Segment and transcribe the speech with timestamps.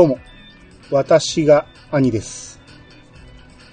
[0.00, 0.18] どうも、
[0.90, 2.58] 私が兄です。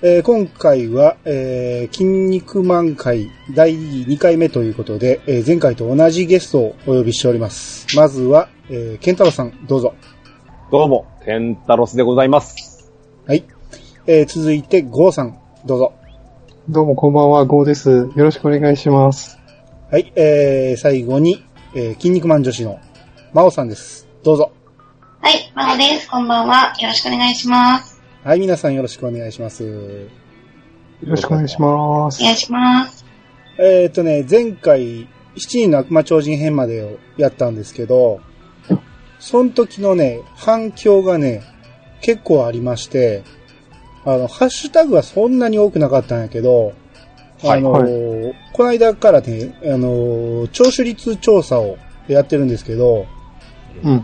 [0.02, 7.96] えー今回は、えー筋肉満開第2回目ということで、えー前回と同じゲストをお呼びしております。
[7.96, 9.94] まずは、えー、ケンタロウさん、どうぞ。
[10.70, 12.92] どうも、ケンタロスでございます。
[13.26, 13.46] はい。
[14.06, 15.94] えー続いて、ゴーさん、どうぞ。
[16.68, 17.90] どうもこんばんは、ゴーです。
[17.90, 19.40] よろしくお願いします。
[19.90, 20.12] はい。
[20.18, 22.82] えー最後に、えー筋肉マン女子の、
[23.32, 24.10] マオさんです。
[24.24, 24.52] どうぞ。
[25.20, 26.10] はい、まおです。
[26.10, 26.74] こんばんは。
[26.80, 28.00] よろしくお願いします。
[28.24, 29.64] はい、皆さんよろしくお願いします。
[29.64, 30.10] よ
[31.04, 32.26] ろしくお願いしますお。
[32.26, 33.06] 願いします。
[33.58, 38.22] えーっとね、前回、七人の悪魔超人編までをやったんですけど、
[39.20, 41.42] その時のね、反響がね、
[42.02, 43.24] 結構ありまして、
[44.06, 46.74] あの、ハッシュタグはそんなに多くなかったんやけど、
[47.44, 53.06] あの、はいこの間からね、あの、聴取率調査をやってるんですけど、
[53.84, 54.04] うんうん。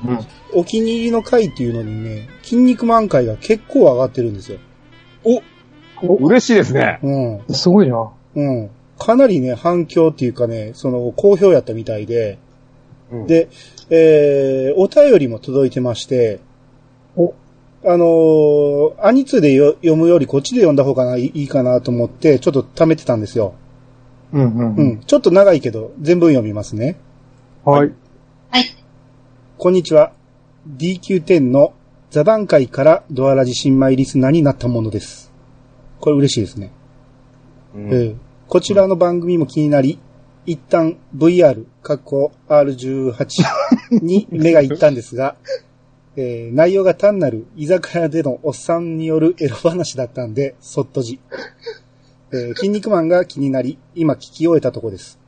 [0.54, 4.60] お気に入りの回っていうのにね、筋肉満回が結構上がってるんですよ。
[6.20, 7.00] 嬉しいですね。
[7.02, 7.56] うん。
[7.56, 8.12] すごいな。
[8.36, 8.70] うん。
[9.00, 12.38] かなりね、反響っていうかね、その、好評やったみたいで、
[13.12, 13.50] うんで、
[13.90, 16.40] えー、お便りも届いてまして、
[17.16, 17.36] お
[17.86, 23.54] あのーアニツでよ読むよりこっちで読んだ方がないいいかなと思って、ちょっと貯めてたんですよ。
[24.32, 24.76] うんうん。
[24.76, 25.00] うん。
[25.02, 26.98] ちょっと長いけど、全文読みますね。
[27.66, 27.92] はい。
[28.50, 28.64] はい。
[29.64, 30.12] こんにちは。
[30.76, 31.74] DQ10 の
[32.10, 35.32] 座談会からドアラジ新米リスナーになったものです。
[36.02, 36.74] これ嬉しいですね。
[37.74, 38.16] うんえー
[38.50, 40.00] こちらの番組も気になり、
[40.46, 45.38] 一旦 VR、過去 R18 に目が行ったんですが、
[46.18, 51.22] えー内容が単なる居酒屋でのおっさんによるエロ話だったんで、そっとじ。
[52.34, 55.20] えー筋肉マンが気になり、今聞き終えたとこです。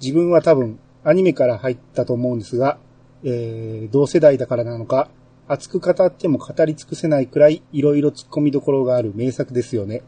[0.00, 2.78] 自分は多分アニメから入ったと思うんですが、
[3.24, 5.08] えー同世代だからなのか、
[5.48, 10.02] 熱く語っても語り尽くせないくらい色々突っ込みどころがある名作ですよね。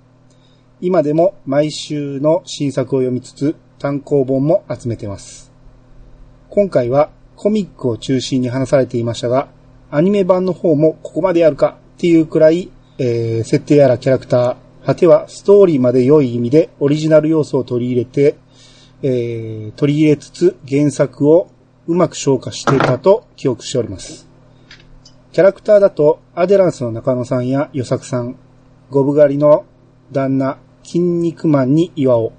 [0.80, 5.52] 今でも毎週の新作を読みつつ単行本も集めてます。
[6.50, 9.48] 今回はコミックを中心に話されていましたが、
[9.90, 18.36] アニメ版の方もここまでやるかっていうくらい、えー設定やらキャラクター、果てはストーリーまで良い意味でオリジナル要素を取り入れて、
[19.02, 21.48] えー取り入れつつ原作を
[21.88, 24.26] うまく消化していたと記憶しております。
[25.32, 28.36] キャラクターだと、アデランスの中野さんや与作さん、
[28.90, 29.64] ゴブ狩りの
[30.10, 32.32] 旦那、筋肉マンに岩尾、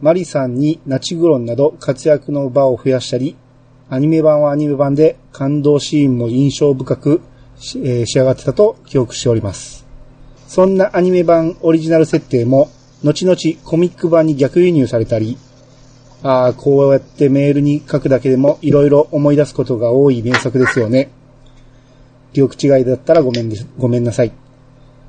[0.00, 3.36] マリさんにナチグロンなど活躍の場を増やしたり、
[3.90, 7.20] アニメ版はアニメ版で感動シーンも印象深く、
[7.76, 9.86] えー仕上がってたと記憶しております。
[10.46, 12.70] そんなアニメ版オリジナル設定も、
[13.04, 15.38] 後々コミック版に逆輸入されたり、
[16.22, 21.10] ああ、こうやってメールに書くだけでも色々思い出すことが多い名作ですよね。
[22.32, 24.32] 記憶違いだったらごめんでごめんなさい。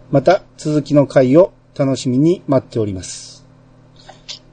[0.10, 3.46] また、続きの回を楽しみに待っております。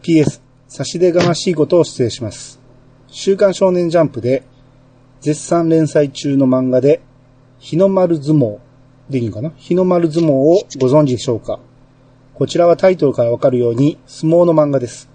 [0.02, 2.60] PS、差し出がましいことを失礼します。
[3.08, 4.42] 週刊少年ジャンプで、
[5.20, 7.00] 絶賛連載中の漫画で、
[7.58, 8.58] 日の丸相撲、
[9.08, 9.52] でいいかな？
[9.56, 11.58] 日の丸相撲をご存知でしょうか？
[12.34, 15.08] こちらはタイトルからわかるように、相撲の漫画です。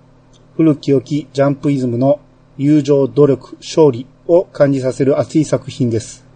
[0.55, 2.19] 古き良きジャンプイズムの
[2.57, 6.27] 友情、努力、勝利を感じさせる熱い作品です。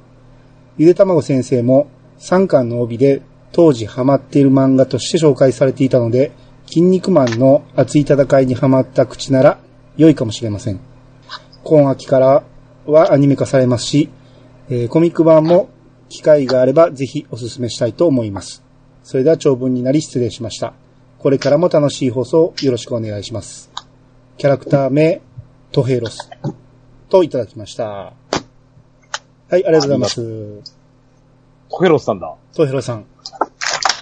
[0.75, 6.31] ゆでたまご先生も3巻の帯で当時ハマっている漫画として紹介されていたので、
[6.65, 9.59] 筋肉マンの熱い戦いにハマった口なら
[9.97, 10.79] 良いかもしれません。
[11.63, 12.43] 今秋から
[12.87, 14.09] はアニメ化されますし、
[14.69, 15.69] えーコミック版も
[16.09, 18.63] 機会があればぜひお勧めしたいと思います。
[19.03, 20.73] それでは長文になり失礼しました。
[21.19, 23.86] これからも楽しい放送よろしくお願いします。
[24.37, 25.19] キャラクター名、
[25.71, 26.29] トヘロス。
[27.09, 27.85] といただきました。
[27.85, 28.13] は
[29.51, 30.61] い、ありがとうございます。
[31.71, 32.35] トヘロスさんだ。
[32.53, 33.05] トヘロさん。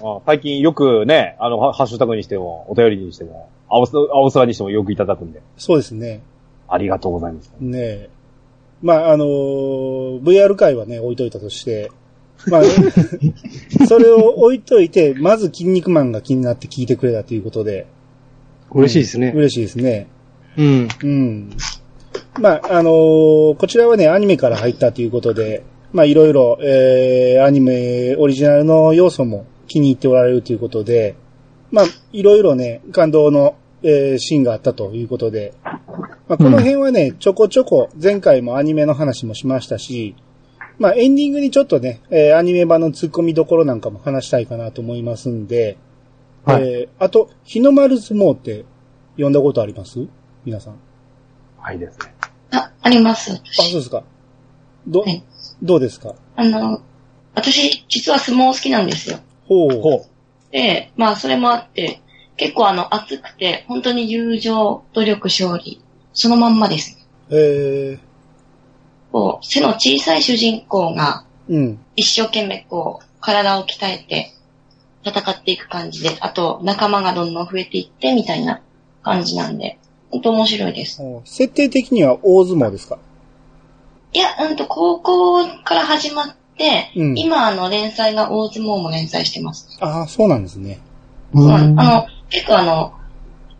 [0.03, 6.21] あ最近よくね、あの、ハハッシュタグにしても、お便りにしても、青す、青空にしてもよくいただくんで、そうですね。
[6.67, 7.53] ありがとうございます。
[7.61, 8.09] ねえ。
[8.81, 11.91] まあ、あのー VR 界はね、置いといたとして、
[12.47, 12.61] まあ、
[13.87, 17.87] それを置いといて、まず筋肉マンが気になって聞いてくれたということで、
[18.71, 19.31] 嬉しいですね。
[19.33, 20.07] 嬉しいですね。
[20.57, 20.87] うん。
[21.03, 21.49] うん。
[22.39, 25.63] まあ、あのーこちらはね、アニメから入ったということで、
[25.93, 31.15] まあ、いろいろ、えー、アニメオリジナルの要素も気に入っておられるということで、
[31.71, 35.53] まあ、いろいろね、感動の、えーシーンがあったということで、
[36.27, 40.15] まあ、この辺はね、ちょこちょこ、前回もアニメの話もしましたし、
[40.79, 45.77] まあ、エンディングにちょっとね、えーアニメ版の突っ込みどころなんかも話したいかなと思いますんで、
[46.43, 46.63] はい。
[46.63, 48.65] えーあと、日の丸相撲って
[49.13, 50.05] 読んだことあります？
[50.45, 50.79] 皆さん。
[51.59, 52.13] はいですね。
[52.51, 53.31] あ、あります。
[53.33, 54.03] あ、そうですか。
[54.87, 55.23] ど、はい
[55.63, 56.13] どうですか？
[56.35, 56.81] あの、
[57.33, 59.19] 私、実は相撲好きなんですよ。
[59.47, 59.81] ほう。
[59.81, 60.05] ほ
[60.51, 62.01] で、まあ、それもあって、
[62.37, 65.81] 結構あの、熱くて、本当に友情、努力、勝利、
[66.13, 67.07] そのまんまです。
[67.31, 67.97] え
[69.11, 71.79] こう、背の小さい主人公が、ー、うん。
[71.95, 74.31] 一生懸命こう、体を鍛えて、
[75.05, 78.61] 戦っていく感じで、あと、仲間がどんどん増えていって、みたいな
[79.03, 79.79] 感じなんで、
[80.11, 81.01] 本当面白いです。
[81.01, 82.97] お設定的には大相撲ですか？
[84.13, 89.77] いや、うんと、高校から始まって、うん今、あの、連載が大相撲も連載してます。
[89.81, 90.79] ああ、そうなんですね。
[91.33, 92.93] そうんのあの、結構あの、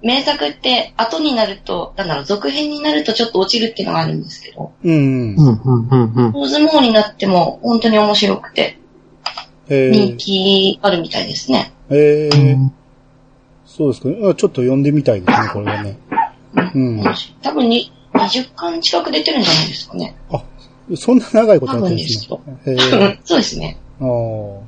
[0.01, 4.93] 名作って後になると、なんだろう、続編になるとちょっと落ちるっていうのがあるんですけど、うん。
[4.93, 6.31] うん、うん、うん、うん。
[6.33, 8.77] 大相撲になっても本当に面白くて、
[9.67, 11.73] え人ー、気あるみたいですね。
[11.89, 12.73] えー、うん
[13.65, 14.07] そうですか。
[14.29, 15.97] あちょっと読んでみたいですね、これはね。
[16.73, 17.03] うん。
[17.41, 20.15] 多分に20巻近く出てるんじゃないですかね。
[20.31, 20.43] あ、
[20.95, 22.57] そんな長いことやってるんです多ね。
[22.65, 23.77] えー、 そうですね。
[23.99, 24.59] あー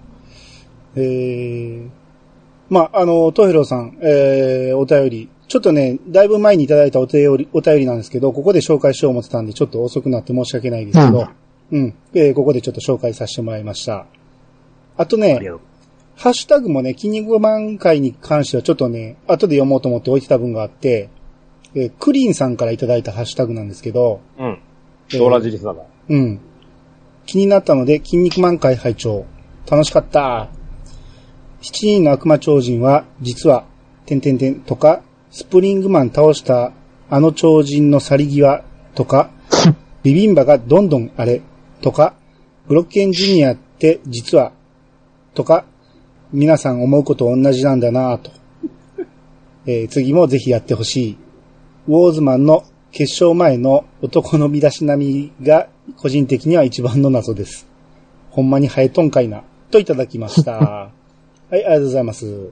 [0.96, 1.90] えー、
[2.70, 11.28] まあ、あの、トヘロさん、えー、お便り、ちょっとね、だいぶ前にいただいたお便り、お便りなんですけど、ここで紹介しよう思ってたんで、ちょっと遅くなって申し訳ないですけど、
[11.72, 14.06] うん、えーここでちょっと紹介させてもらいました。
[14.98, 15.20] あとう。
[15.20, 15.40] ね。
[16.16, 21.10] ハッシュタグもね、筋肉満開に関してはちょっとね、後で読もうと思って置いてた分があって、
[21.80, 24.60] えークリーンさんからいただいたハッシュタグなんですけど、うん。
[25.12, 25.84] えードーラジリスナーだ。
[26.10, 26.40] うん。
[27.28, 29.26] 気になったので、筋肉満開拝聴
[29.70, 30.50] 楽しかった。
[31.62, 33.66] 七人の悪魔超人は、実は、
[34.08, 36.72] てんてんてんとか、スプリングマン倒した
[37.10, 38.64] あの超人の去り際
[38.96, 39.30] とか、
[40.02, 41.42] ビビンバがどんどんあれ
[41.82, 42.16] とか、
[42.68, 44.52] ブロッケンジュニアって実は、
[45.36, 45.66] とか、
[46.32, 48.32] 皆さん思うこと同じなんだなぁと。
[49.66, 51.18] えー次もぜひやってほしい。
[51.88, 57.66] ウォーズマンの決勝前の男の見出し並みが個人的には一番の謎です。
[58.30, 59.44] ほんまに生えとんかいな。
[59.72, 60.52] といただきました。
[60.60, 60.92] は
[61.52, 62.50] い、ありがとうございます。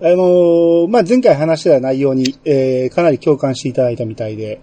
[0.00, 4.60] あのーまあ、前回話してた内容に、えーかなり共感していただいたみたいで、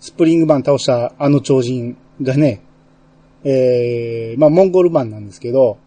[0.00, 2.60] スプリングマン倒したあの超人がね、
[3.44, 5.78] えーまあ、モンゴルマンなんですけど、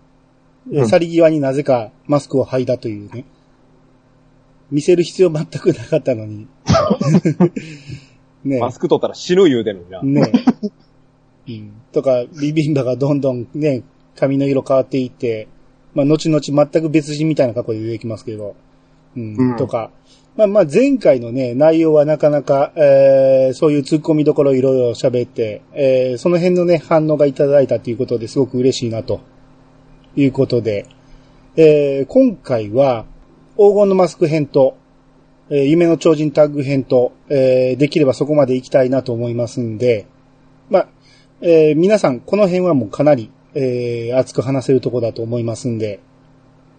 [0.71, 3.25] えーうん去り際になぜかマスクを剥いだというね、
[4.75, 6.48] 見せる必要全くなかったのに。
[8.44, 8.60] ね。
[8.60, 10.01] マスク取ったら死ぬ言うてんのにな。
[10.04, 10.31] ね。
[11.48, 11.72] うん。
[11.94, 13.83] とか、ビビンバがどんどんね、
[14.18, 15.48] 髪の色変わっていって、
[15.94, 18.57] まあ、後々全く別人みたいな格好で出てきますけど、
[19.16, 19.56] うん、うん。
[19.56, 19.92] とか、
[20.36, 29.22] まあまあ前回のね、内容はなかなか、えー、そういう突っ込みどころいろいろ喋って、えー、その辺のね、反応がいただいたということですごく嬉しいなと、
[30.18, 30.86] いうことで、
[31.56, 33.06] えー、今回は、
[33.57, 34.77] 黄金のマスク編と、
[35.49, 40.07] えー夢の超人タッグ編と、えーできればそこまで行きたいなと思いますんで、
[40.69, 40.87] まあ、
[41.41, 45.99] えー皆さん、この辺はもうかなり、えー熱く話せるところだと思いますんで、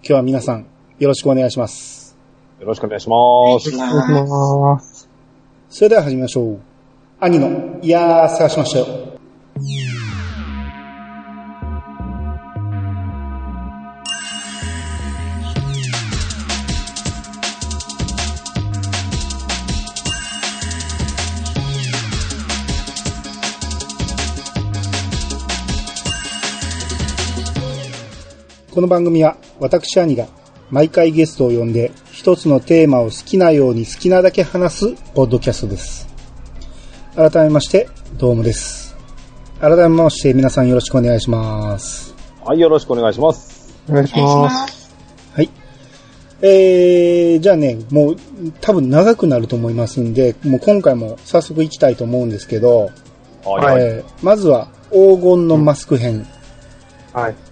[0.03, 0.67] 今日は皆さん、
[0.99, 2.17] よろしくお願いします。
[2.61, 3.17] よろしくお願いしま
[3.61, 3.71] す。
[3.71, 5.09] お願いします。
[5.69, 6.59] それでは始めましょう。
[7.21, 8.87] 兄の、いやー、探しましたよ。
[28.77, 30.27] この番組は私兄が
[30.69, 36.07] 毎回ゲストを呼んで一つのテーマを好きなように好きなだけ話すポッドキャストです。
[37.15, 38.95] 改めまして、どうもです。
[39.63, 42.15] 改めまして皆さんよろしくお願いします。
[42.45, 43.75] はい、よろしくお願いします。
[43.89, 44.43] お願いしお願いしま。
[44.43, 44.95] ますす。
[45.33, 45.51] はい。
[46.43, 48.17] えー、じゃあね、もう
[48.61, 52.91] 多分長くなると思いますんで、もう今回も早速行きたいと思うんですけど、
[53.43, 53.83] はい、はい。
[53.83, 56.27] えーまずは黄金のマスク編。
[57.15, 57.46] はい。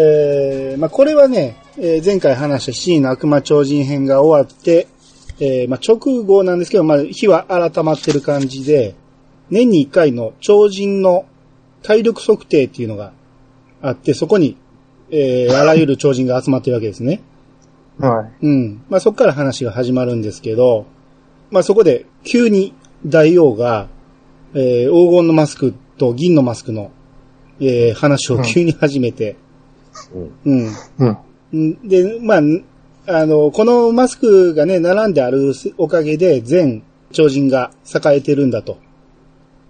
[0.00, 4.86] えーまあ、これはね、えー前回話した七人の悪魔超人編が終わって、
[5.40, 8.94] えーまあ、直後なんですけど、まあ、日は改まってる感じで、
[9.50, 11.26] 年に一回の超人の
[11.82, 13.12] 体力測定っていうのが
[13.82, 14.56] あって、そこに、
[15.10, 17.20] えーあらゆる超人が集まってるわけですね。
[17.98, 18.84] はうん。
[18.88, 20.86] まあ、そこから話が始まるんですけど、
[21.50, 22.72] まあ、そこで急に
[23.04, 23.88] 大王が、
[24.54, 26.92] えー黄金のマスクと銀のマスクの、
[27.58, 29.47] えー話を急に始めて、うん。
[30.44, 30.66] うん。
[30.66, 30.70] い。
[30.98, 31.70] うん。
[31.70, 32.64] んで、まあ、ん
[33.06, 38.72] あの、このマスクがね、並んであるおかげで全超人が栄えてるんだと。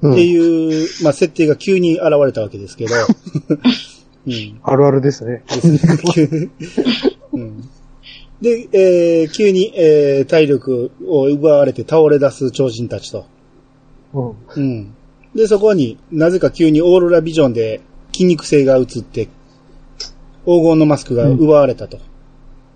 [0.00, 2.94] うんっていう、まあ、設定が急に現れたわけですけど。
[4.26, 4.60] うん。
[4.62, 5.42] あるあるですね。
[7.32, 7.68] うん
[8.40, 13.26] で、えー急に、えー体力を奪われて倒れ出す超人たちと。
[14.14, 14.34] うん。
[14.56, 14.94] うん。
[15.34, 17.80] で、そこになぜか急にオーロラビジョンで
[18.12, 19.28] 筋肉性が映って、
[20.48, 21.98] 黄金のマスクが奪われたと。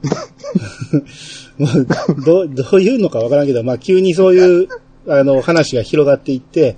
[1.56, 1.86] もう
[2.22, 4.68] どう、どういうのかわからんけど、まあ急にそういう、
[5.08, 6.76] あの、話が広がっていって、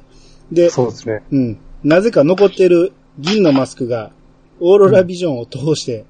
[0.53, 1.25] で、そうですね。
[1.33, 1.59] うん。
[1.83, 4.13] なぜか残ってる銀のマスクが、
[4.61, 6.05] オーロラビジョンを通して、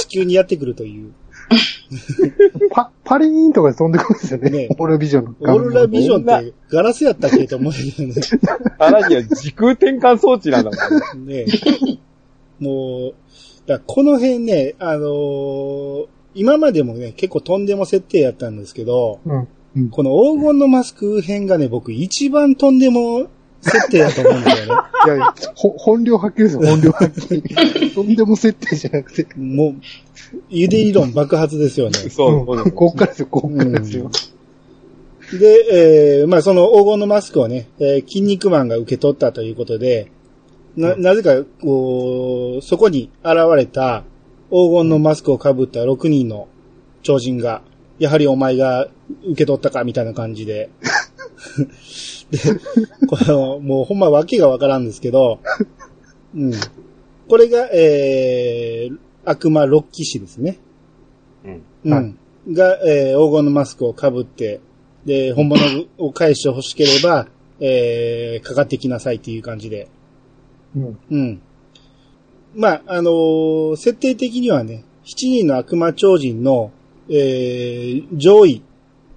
[0.00, 1.12] 地球にやってくるという。
[2.72, 4.50] パ、パリーンとかで飛んでくるんですよね。
[4.50, 8.12] ねオーロラビジョンのオーロラビジョンってガラスやったっけと思うけどね。
[8.12, 8.36] さ
[8.78, 11.44] らには時空転換装置なんだもんね。
[11.44, 11.46] ね
[12.60, 13.14] もう、
[13.66, 19.88] だこの辺ね、あのー今までもね、結構とんでも設定やったんですけど、うん。
[19.90, 23.28] この黄金のマスク編がね、僕一番とんでも
[23.60, 24.82] 設定だと思うんですよね。
[25.06, 27.92] いやいや、ほ本領発揮ですよ、本領発揮。
[27.94, 29.26] とんでも設定じゃなくて。
[29.36, 29.74] もう、
[30.50, 31.98] ゆで理論爆発ですよね。
[32.08, 34.10] そう、そううんこっからですよ、こっからですよ。
[35.38, 40.08] で、えー、まあその黄金のマスクをね、えー筋肉マンが受け取ったということで、
[40.76, 44.04] な、なぜか、こう、そこに現れた
[44.50, 46.48] 黄金のマスクを被った6人の
[47.02, 47.62] 超人が、
[47.98, 48.88] やはりお前が
[49.24, 50.70] 受け取ったかみたいな感じで。
[52.30, 52.38] で、
[53.06, 55.40] この、もうほんま訳がわからんですけど、
[56.34, 56.52] うん。
[57.28, 60.58] これが、えー、悪魔六騎士ですね。
[61.44, 61.62] うん。
[61.84, 61.92] うん。
[61.92, 62.14] はい
[62.50, 64.60] が、えー黄金のマスクを被って、
[65.04, 65.62] で、本物
[65.98, 67.28] を返してほしければ、
[67.60, 69.88] えーかかってきなさいっていう感じで。
[70.76, 70.98] うん。
[71.10, 71.40] うん。
[72.54, 76.70] まあ、あのー設定的にはね、7人の悪魔超人の、
[77.08, 78.62] えー上位、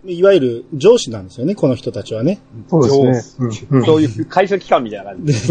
[0.05, 2.39] いわゆる上司なんですよね、この人たちはね。
[2.69, 3.47] そうですね。
[3.71, 3.79] うん。
[3.79, 5.47] うんそういう会社機関みたいな感じ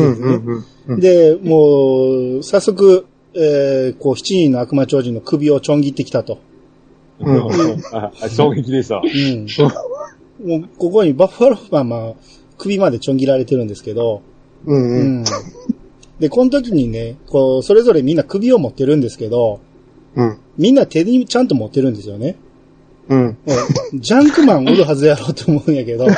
[1.00, 1.36] で。
[1.36, 6.38] で、もう、早速、えーこう、7人の悪魔超人の首をちょん切ってきたと。
[7.20, 7.48] うん
[7.92, 8.96] あ衝撃でした。
[8.96, 10.48] うん。
[10.48, 12.14] もう、ここにバッファローマンは
[12.58, 14.22] 首までちょん切られてるんですけど、
[14.66, 15.24] うんううん。
[16.18, 16.20] ん。
[16.20, 19.60] で、この時にね、こう、それぞれみんな首を持ってるんですけど、
[20.16, 20.38] うん。
[20.56, 22.36] みんな手にちゃんと持ってるんですよね。
[23.08, 23.26] うん。
[23.26, 23.36] うん
[23.94, 26.06] ジャンクマンおるはずやろうと思うんやけど、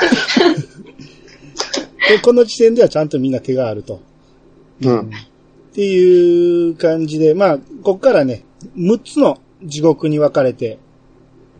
[2.09, 4.01] でこの時点ではちゃんとみんな手があると。
[4.83, 5.01] うん。
[5.01, 5.13] っ
[5.75, 8.45] ていう感じで、まあ、こっからね、
[8.77, 10.79] 6つの地獄に分かれて、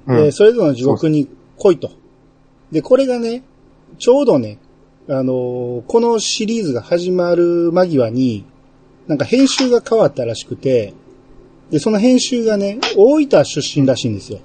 [0.07, 1.91] うんえーそれぞれの地獄に来いと。
[2.71, 3.43] で、これがね、
[3.99, 4.59] ちょうどね、
[5.09, 8.45] あのーこのシリーズが始まる間際に、
[9.07, 10.95] なんか編集が変わったらしくて、
[11.71, 14.41] で、その編集がね、大分出身らしいんですよ。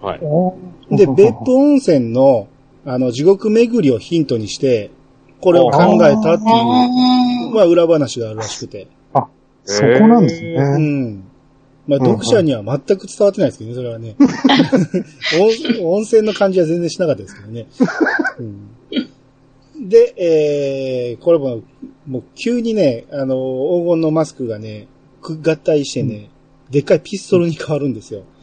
[0.00, 0.96] はい。
[0.96, 2.48] で、別府温泉の、
[2.84, 4.90] あの、地獄巡りをヒントにして、
[5.40, 6.46] これを考えたってい
[7.50, 8.88] う、まあ、裏話があるらしくて。
[9.14, 9.26] あ、
[9.64, 10.78] そこなんですうね。
[10.78, 11.24] ん。
[11.86, 14.14] まあ、読者には全く伝わってないですけどね、それはね。
[15.80, 17.66] 温温泉の感じは全然しなかったですけどね。
[18.38, 18.68] うん、
[19.82, 21.62] で、えー、これも、
[22.06, 23.34] もう急にね、あの、
[23.84, 24.86] 黄金のマスクがね、
[25.20, 26.30] く合体してね、
[26.70, 28.22] でっかいピストルに変わるんですよ。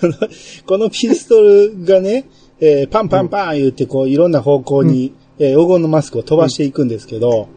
[0.00, 0.14] この
[0.66, 2.26] このピストルがね、
[2.60, 7.48] えーパンパンパン言ってこういろんな方向に、えー黄金のマスクを飛ばしていくんですけど、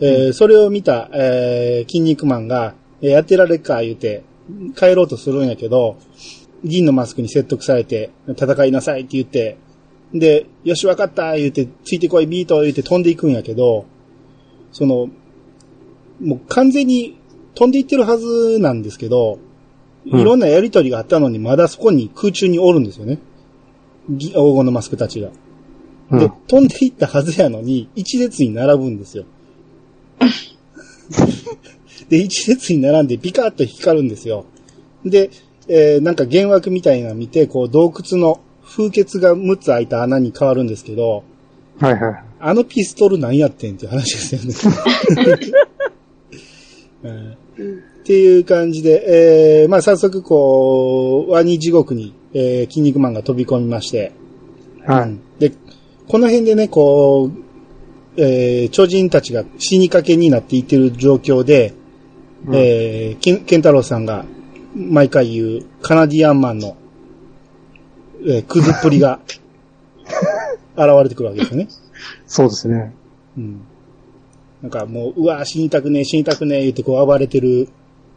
[0.00, 4.22] えーそれを見た、えー筋肉マンが、えーやってられっか言って
[4.76, 5.96] 帰ろうとするんやけど、
[6.64, 9.56] 銀のマスクに説得されて、戦いなさいって言って、
[10.12, 13.86] で、よしわかった言って、ついてこいビート言って飛んでいくんやけど、
[14.72, 15.08] その、
[16.20, 17.18] もう完全に
[17.54, 23.18] 飛んでいってるはずなんですけど、うんいろんなやりとりがあったのに、まだそこに空中におるんですよね。
[24.08, 25.28] ぎ黄金のマスクたちが。
[26.10, 26.30] で、うん。
[26.46, 29.24] 飛んでいったはずやのに、一列に並ぶんですよ。
[32.08, 34.46] で、一列に並んでピカッと光るんですよ。
[35.04, 35.30] で、
[35.68, 38.40] えーなんか幻惑みたいなの見て、こう洞窟の
[38.70, 41.24] 風穴が6つ開いた穴に変わるんですけど、
[41.80, 42.24] はいはい。
[42.38, 44.54] あのピストル何やってんっていう話ですよね。
[47.02, 47.32] う ん
[48.00, 54.12] っていう感じで、えーまあ早速こう、ワニ地獄に、えー筋肉マンが飛び込みまして、
[54.86, 55.02] はい。
[55.04, 55.52] うんで、
[56.08, 57.30] この辺でね、こう、
[58.16, 61.74] えー超人たちが死にかけになっていってる状況で、
[62.46, 64.24] うんえーケン、ケンタロウさんが
[64.74, 66.76] 毎回言うカナディアンマンの、
[68.26, 69.20] えー、クズっぷりが
[70.76, 71.68] 現れてくるわけですよね。
[72.26, 72.94] そうですね。
[73.36, 73.60] うん。
[74.62, 77.68] なんかもう、うわ死にたくねえ、死にたくねえ、言ってこう暴れてる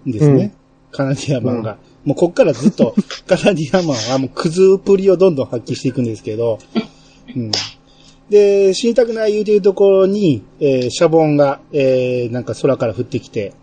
[0.05, 0.43] んですね。
[0.43, 1.77] うんカナディアンマンが。
[2.05, 2.93] もうこっからずっと、
[3.25, 6.59] カナディアンマンはもうクズっぷりをどんどん発揮していくんですけど、
[7.35, 7.51] うん。
[8.29, 13.53] で、死にたくない言うてるところに、えーシャボンが、えーなんか空から降ってきて、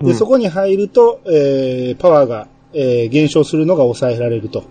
[0.00, 4.62] で、うんそこに入ると、えーパワーが、えー減少するのが抑えられると。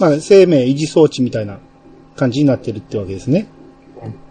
[0.00, 1.58] まあ、生命維持装置みたいな
[2.16, 3.46] 感じになってるってわけですね。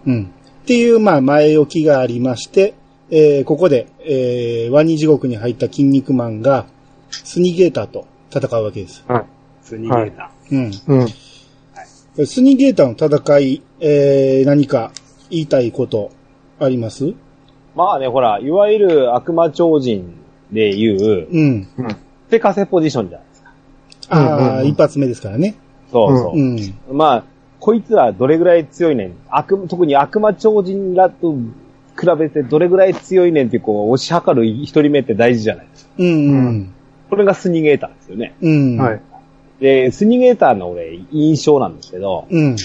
[0.06, 0.24] うん。
[0.64, 2.74] っていう、まあ、前置きがありまして、
[3.10, 6.66] えーここで、えーワニ地獄に入った筋肉マンが、
[7.10, 9.04] スニゲーターと戦うわけです。
[9.62, 10.72] スニゲータうん。
[10.88, 12.26] うん。
[12.28, 14.92] スニゲーターの戦い、えー何か
[15.30, 16.12] 言いたいこと
[16.60, 17.06] あります？
[17.06, 17.16] ー。
[17.76, 20.14] まあね、ほら、いわゆる悪魔超人
[20.52, 21.68] で言う、うん。
[22.30, 23.31] 手カセポジションじゃないですか。
[24.12, 25.56] ああ、一発目ですからね。
[25.92, 26.38] そうそう。
[26.38, 26.58] うん。
[26.92, 27.24] まあ、
[27.60, 29.14] こいつらどれぐらい強いねん。
[29.30, 35.92] 悪、特に悪魔超人らと比べてどれぐらい強いねんってこう、押し量る一人目って大事じゃないですか。
[35.98, 36.08] うん。
[36.08, 36.74] うん。
[37.10, 38.36] これがスニゲーターですよね。
[38.42, 38.78] うん。
[38.78, 39.02] はい。
[39.60, 42.56] で、スニゲーターの俺、印象なんですけど、うん。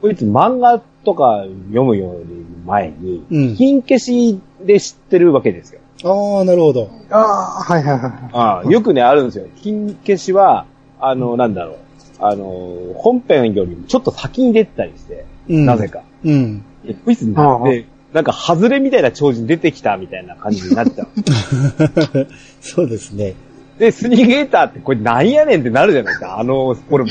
[0.00, 5.80] こいつ漫画とか読むより前に、うん金消しで知ってるわけですよ。
[6.04, 6.88] ああ、なるほど。
[7.10, 8.12] ああ、はいはいはい。
[8.32, 9.46] ああよくね、あるんですよ。
[9.62, 10.66] 金消しは、
[11.00, 11.76] あの、なんだろう。
[12.18, 15.66] あの、本編よりもちょっと先に出てたりして、うん。
[15.66, 15.88] なぜ。
[15.88, 16.02] か。
[16.24, 16.62] うん。
[16.86, 21.08] えこいつなんで、なんか、外れみたいな超人出てきたみたいな感じになっちゃう。
[22.60, 23.34] そうですね。
[23.78, 27.10] で、スニゲーターってこれなんやねんってなるじゃないですか、あのフォルム。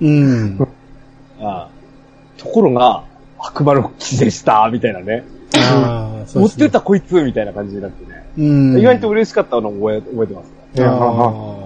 [0.00, 0.58] うん。
[1.40, 1.68] ああ
[2.36, 3.04] ところが、
[3.38, 5.24] 悪魔の騎士でした、みたいなね。
[5.56, 6.66] ああ、そう持っですね。
[6.66, 8.24] てたこいつ、みたいな感じになってね。
[8.38, 8.78] うん。
[8.78, 11.63] 意外と嬉しかったのを覚え覚えてますああ。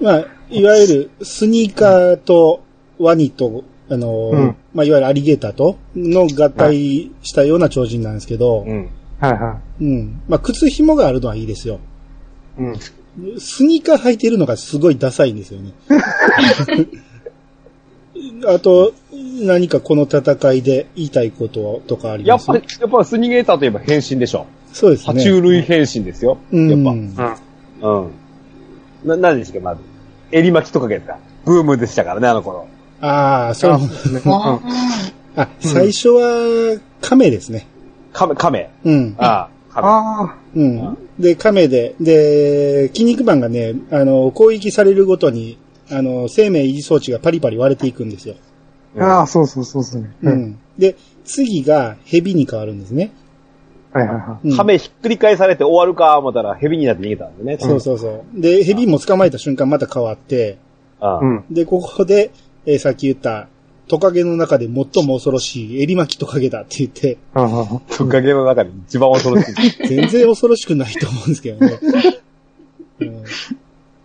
[0.00, 2.62] まあ、いわゆるスニーカーと
[2.98, 8.88] ワニと、あの、うんまあ、いわゆるアリゲーターとの合体したような超人なんですけど、うん。
[9.18, 10.20] はいはうん。
[10.28, 11.80] まあ、靴紐があるのはいいですよ。
[12.58, 12.62] い。
[12.62, 12.76] うん。
[13.40, 15.72] スニーカー履いてるのがすごいダサいんですよね。
[18.46, 18.92] あと、
[19.40, 22.48] 何かこの戦いで言いたいこととかあります？
[22.50, 24.46] やっぱり、やっぱスニゲーターといえば変身でしょ。
[24.72, 25.12] そうですね。
[25.12, 26.38] 爬虫類変身ですよ。
[26.52, 26.70] うん。
[26.70, 26.94] やっ
[27.80, 27.88] ぱ。
[27.88, 28.10] うん。
[29.04, 29.80] な、何でしたっけ、まず。
[30.30, 31.18] 襟巻きとかですか。
[31.44, 32.66] ブームでしたからね、あの頃。
[33.00, 33.78] ああ、そう。
[33.78, 34.60] ねあ
[35.36, 37.66] あ、最初は、亀ですね。
[38.12, 38.70] 亀、亀。
[38.84, 39.14] うん。
[39.18, 39.88] ああ、亀。
[39.88, 40.98] あうん。
[41.18, 45.58] で、亀で、で、筋肉マンがね、あの、攻撃されるごとに、
[45.90, 48.34] あの、生命維持装置がパリパリ割れていくんですよ。
[48.98, 50.10] あ、ああ、そうそうそうそうね。
[50.22, 50.30] う。
[50.30, 50.58] ん。
[50.76, 53.12] で、次が蛇に変わるんですね。
[53.98, 57.58] はいはいはうん亀ひっくり返されて終わるか思ったら蛇になって逃げたんでね。
[57.58, 58.40] そうそうそう。
[58.40, 60.58] で、蛇も捕まえた瞬間また変わって、
[61.00, 61.20] あ。
[61.50, 62.30] で、ここで、
[62.66, 63.48] えーさっき言った、
[63.88, 64.74] トカゲの中で最
[65.06, 67.16] も恐ろしい襟巻きトカゲだって言って、
[67.96, 69.54] トカゲの中で一番恐ろしい。
[69.88, 71.78] 全然恐ろしくないと思うんですけどね。
[73.00, 73.24] うん、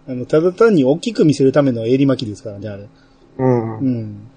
[0.07, 2.87] あの、ただ単に大きく見せるための襟巻きですからね、あれ。
[3.39, 3.79] うん。
[3.79, 4.27] うん。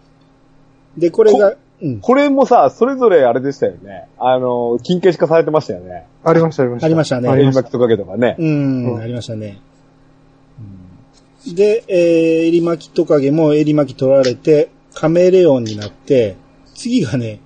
[0.96, 2.00] で、これが、うん。
[2.00, 4.08] これもさ、それぞれあれでしたよね。
[4.18, 6.06] あの、金消し化されてましたよね。
[6.24, 6.86] ありました、ありました。
[6.86, 8.36] ありましたね襟ありました巻きトカゲとかね。
[8.38, 9.60] うん、うんありましたね。
[11.54, 16.36] で、えー、襟巻きトカゲも襟巻き取られて、カメレオンになって、
[16.74, 17.40] 次がね、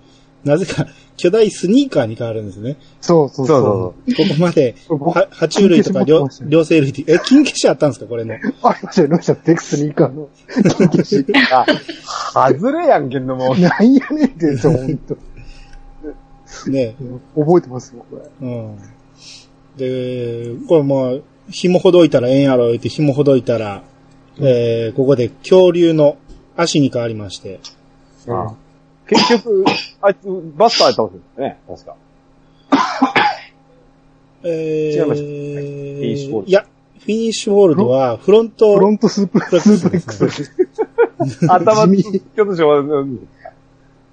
[0.44, 0.86] なぜか
[1.20, 2.78] 巨大スニーカーに変わるんですね。
[3.02, 4.12] そうそうそうそう。
[4.14, 8.32] そうここまで、僕は爬虫類とか 両両生類って、え、金消しあったんですかこれの？
[8.34, 8.42] あり
[8.82, 9.36] ました、ありました。
[9.36, 11.26] テクスニーカーの金消し。
[11.52, 13.54] あ、外れやんけんのもう。
[13.60, 15.16] なんやねんって、そう、ほんと。
[16.70, 16.94] ね。
[17.36, 18.48] 覚えてますよ、これ。
[18.48, 18.76] うん。
[19.76, 23.82] で、これもう、紐ほどいたらええんやろ、言って紐ほどいたら、
[24.38, 26.16] えー、ここで恐竜の
[26.56, 27.60] 足に変わりまして、
[28.26, 28.54] あ
[29.10, 29.64] 結局、
[30.00, 30.18] あいつ、
[30.56, 31.96] バスターやったんですよね、確か。
[34.44, 36.66] えー、違いましたフィニッシュホールドいや、
[37.00, 40.52] フィニッシュホールドは、フロント、フロントスープ、スープレックス。
[41.48, 43.18] 頭、地味ちょっとしょう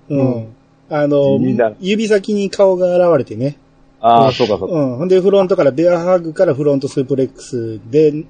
[0.09, 0.47] うん。
[0.89, 1.37] あの
[1.79, 3.57] 指先に顔が現れてね。
[3.99, 4.75] ああ、そうかそうか。
[4.75, 4.97] うん。
[4.97, 8.25] ほんで、フロントからベアハグからフロントスープレックスで、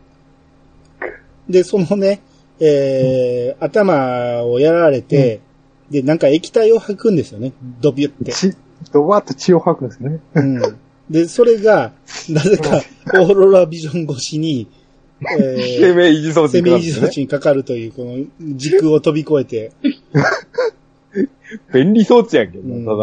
[1.47, 2.21] で、そのね、
[2.60, 5.39] えー、頭をやられて、
[5.89, 7.54] で、なんか液体を吐くんですよね。
[7.82, 8.32] ドビュって。
[8.32, 8.58] 血、
[8.91, 10.19] ドバーッと血を吐くんですね。
[10.36, 10.62] うん。
[11.10, 11.93] で、それが、
[12.30, 12.82] なぜか、
[13.21, 14.67] オーロラビジョン越しに、
[15.21, 17.08] え生命維持装置生命維持装ね。
[17.08, 19.71] 置にかかるという、この時空を飛び越えて、
[21.73, 22.97] 便利装置やんけ、うんただ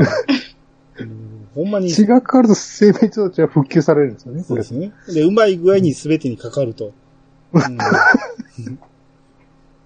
[1.00, 4.42] うんほんまに、血がかかると生命装置は復旧されるんですよね。
[4.42, 4.92] そうですね。
[5.12, 6.92] で、うまい具合に全てにかかると。
[7.52, 7.78] うん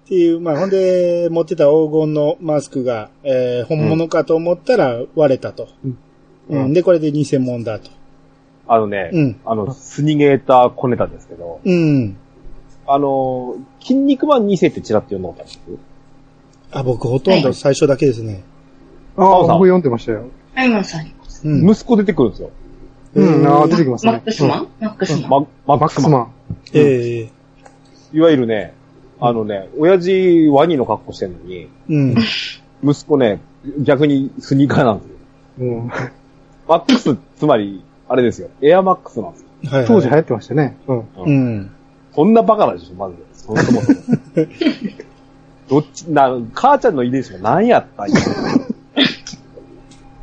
[0.09, 5.69] っていう、まあ、ほんで、持ってた黄金のマスクが、えー本物かと思ったら割れたと。
[5.85, 5.99] うん
[6.49, 7.91] うんで、これで偽物だと。
[8.67, 12.17] あのね、うんあの、スニゲーター小ネタですけど、うん。
[12.87, 15.87] あの、筋肉マン2世ってチラッと読んだことあるんです？
[16.71, 18.43] あ、僕ほとんど最初だけですね。
[19.19, 20.25] ああ、青さん僕読んでましたよ。
[20.55, 21.47] あります、あります。
[21.47, 21.71] うん。
[21.71, 22.51] 息子出てくるんですよ。
[23.15, 24.13] うん、ああ、出てきますね。
[24.13, 24.69] マックスマン？
[24.81, 25.31] マックスマン。
[25.31, 25.79] マックスマン。
[25.81, 26.33] ックスマン。
[26.73, 27.31] ええ
[28.15, 28.73] いわゆるね、
[29.21, 32.15] あのね、親父ワニの格好してんのに、うん。
[32.83, 33.41] 息子ね、
[33.81, 35.17] 逆にスニーカーなんですよ。
[35.61, 35.91] うん。
[36.69, 38.49] マックス、つまり、あれですよ。
[38.63, 39.49] エアマックスなんですよ。
[39.65, 39.87] はい、はい。
[39.89, 40.77] 当時流行ってましたね。
[40.87, 41.05] うん。
[41.17, 41.71] うん。
[42.15, 43.17] そんなバカなんでしょ、まず。
[43.33, 43.81] そもそも。
[45.69, 48.17] どっち、な、母ちゃんの遺伝子が何やったんや。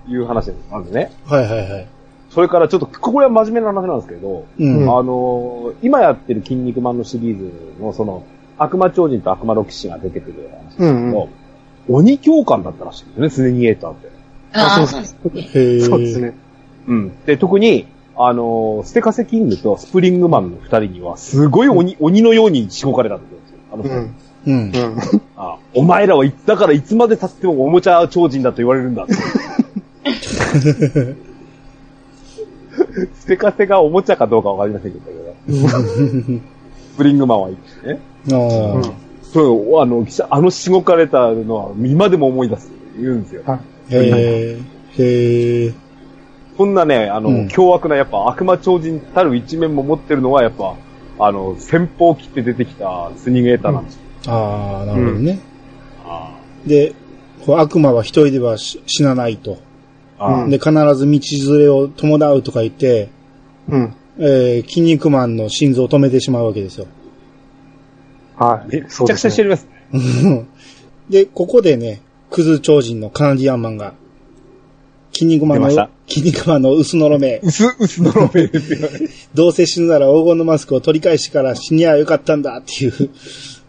[0.07, 0.57] いう話です。
[0.71, 1.11] まずね。
[1.25, 1.87] はいはいはい。
[2.29, 4.77] それからちょっと、これは真面目な話なんですけど、うん。
[4.81, 8.23] うんあのー今やってる筋肉マンのシリーズのその、
[8.57, 11.29] 悪魔超人と悪魔ロキシが出てくる話なんですけど、うんうん
[11.87, 14.09] 鬼教官だったらしいんですよね、スネニエーターって。
[14.53, 15.17] ああ、あそうです。
[15.57, 15.81] へえ。
[15.81, 16.19] そうです。
[16.19, 16.33] ね。
[16.87, 17.25] うん。
[17.25, 17.87] で、特に、
[18.17, 23.37] あのーステカセキングとスプリングマンの二人には、すごい鬼、鬼のようにしごかれたんですよ。
[23.73, 24.15] あのうん。
[24.47, 24.53] うん。
[24.53, 24.71] うん。
[25.37, 29.13] あお前らはいだからいつまで経ってもおもちゃ超人だと言われるんだって。
[33.15, 35.05] ステカセがおもちゃかどうかわかりませんけど、
[36.95, 37.99] スプリングマンはいいですね。
[38.31, 38.83] あうんあ。
[39.33, 43.43] それを、あの、あのしごかれたのは今でも思い出すって言うんですよ。
[43.89, 44.57] へえ。
[44.97, 45.73] へえ。
[46.57, 50.75] そんなね、あの、うん凶悪なやっぱ悪魔超人たる一面も持ってるのはやっぱ、
[51.19, 54.01] あの、先方を切って出てきたスニゲーターなんですよ。
[54.27, 55.39] ああ、なるほどね。
[56.05, 56.93] あで、
[57.45, 59.57] こう悪魔は一人ではし死なないと。
[60.47, 61.19] で、必ず道
[61.51, 63.09] 連れを伴うとか言って、
[63.67, 63.93] うん。
[64.17, 66.87] えー、筋肉マンの心臓を止めてしまうわけですよ。
[68.37, 68.71] はい。
[68.71, 69.49] めっちゃくちゃしてる。
[69.49, 69.67] ります。
[71.09, 73.93] で、ここでね、クズ超人のカナディアンマンが、
[75.13, 79.09] 筋肉マンの筋肉マンの薄のろめ、薄、薄のロメですよね。
[79.33, 83.09] どうせ死ぬなら黄金のマスクを取り返してから死にゃよかったんだっていう、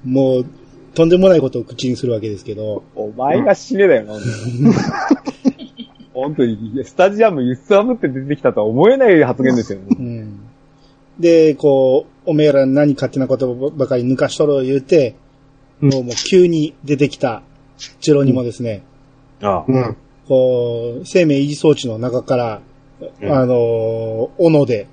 [0.05, 0.47] もう、
[0.95, 4.15] とんでもないことを口にするわけですけど、お前が死ねだよな、
[6.17, 6.83] 本当に。
[6.85, 9.87] スタジアム揺さぶって出てきたとは思えない発言ですよね。
[9.91, 10.41] うん。
[11.21, 15.15] で、こう、おめえら何勝手なことばかり抜かしとる言うて、
[15.81, 17.43] もうもう急に出てきた
[18.01, 18.83] ジェロニモですね、
[19.43, 19.97] あうん。
[20.27, 22.61] こう、生命維持装置の中から、
[23.21, 24.87] うんあの、斧で、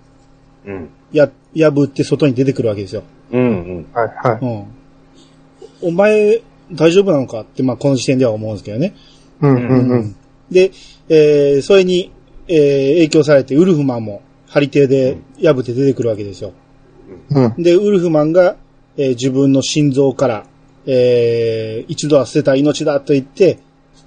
[0.65, 0.89] うん。
[1.13, 3.03] や、破って外に出てくるわけですよ。
[3.31, 3.45] うんう
[3.79, 3.87] ん。
[3.93, 5.89] はい、はうん。
[5.89, 8.93] お前、大丈夫なのかって、まあ、この時点では思うんですけどね。
[9.41, 9.45] い。
[9.45, 10.15] うん、うん、うん。
[10.51, 10.71] で、
[11.09, 12.11] えー、それに、
[12.47, 16.53] えー、影響されて、ウルフマンも、張り手で破って出てくるわけですよ。
[17.31, 17.63] うん。
[17.63, 18.55] で、ウルフマンが、
[18.97, 20.45] えー自分の心臓から、
[20.85, 23.57] えー、一度は捨てた命だと言って、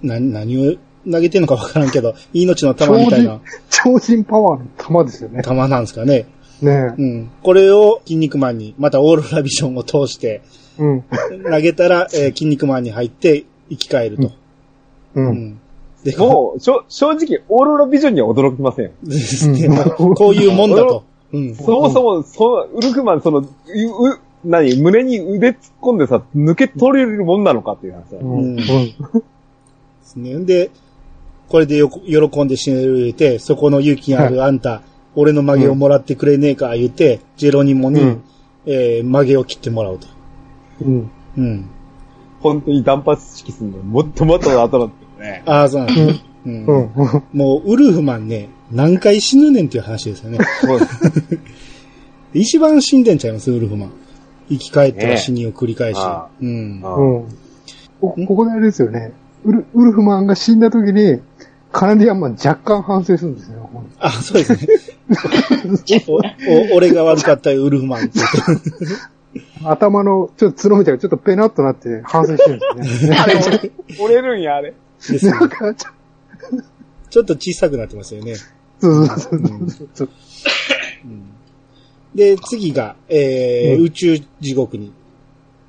[0.02, 0.76] な、何を
[1.10, 5.42] 投げてんのかわからんけど、命の玉みたいな超人パワーの玉ですよね。
[5.42, 6.26] 玉なんですかね。
[6.62, 7.30] ねうん。
[7.42, 10.42] これを筋肉マンに、またオーロラビジョンを通して、
[10.78, 10.82] え。
[10.82, 11.04] うん。
[11.50, 14.28] 投げたら、えー筋肉マンに入って生き返ると。
[14.28, 15.20] う。
[15.20, 15.50] うんん。
[15.50, 15.65] で、こ
[16.18, 18.90] もう、正直、オーロラビジョンには驚きません。
[19.96, 21.04] こういうもんだと。
[21.32, 21.54] うん。
[21.54, 23.48] そもそも、そウルフマン、その、う、う、
[24.44, 28.44] 何、胸に腕突っ込んでさ、抜け取れるもんなのかっていう話だようん。
[28.50, 28.56] うん。
[28.56, 28.62] で
[30.04, 30.38] すね。
[30.44, 30.70] で、
[31.48, 34.82] これでよこ喜んで死ねる言うて、そこの勇気あるあんた、
[35.14, 38.22] 俺の曲げをもらってくれねえか言うて、ジェロニモに、うん
[38.66, 40.08] えー曲げを切ってもらうと。
[40.82, 41.10] うん。
[41.38, 41.70] うん。
[42.40, 45.42] 本当に断髪式するの、もっともっと後なんですよね。
[45.46, 46.92] ああ、そうなんです、うんうん。
[46.94, 47.22] うん。
[47.32, 50.38] もう、ウルフマンね、何回死ぬねんっていう話ですよね。
[52.34, 53.92] 一番死んでんちゃいます、ウルフマン。
[54.48, 55.98] 生き返ってはね死にを繰り返し。
[55.98, 56.80] あうん。
[56.84, 57.24] あうん。
[58.00, 59.12] こここであれですよね。
[59.44, 61.20] ウルウルフマンが死んだ時に、
[61.72, 63.68] カナディアンマン若干反省するんですよ。
[63.98, 64.66] あ、そうですね。
[66.08, 68.10] お、お俺が悪かったよ、ウルフマン。
[69.64, 73.16] 頭の、ちょっと角みたいなちょっとペナッとなって反省してるんですよね。
[73.18, 73.34] あれ、
[74.00, 74.74] 折れるんや、あれ。
[75.10, 75.90] ですねなんか、ちょ
[77.10, 78.34] ちょっと小さくなってますよね。
[78.80, 80.08] そうそうそうそう。
[82.14, 84.92] で、次が、えーうん宇宙地獄に。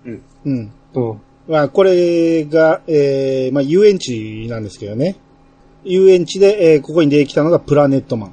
[0.05, 0.21] うん。
[0.45, 0.71] うん。
[0.93, 1.21] うん。
[1.47, 5.17] まあ、これが、えーまあ、遊園地なんですけどね。
[5.83, 8.31] 遊園地で、えーここに出てきたのがプラネットマン。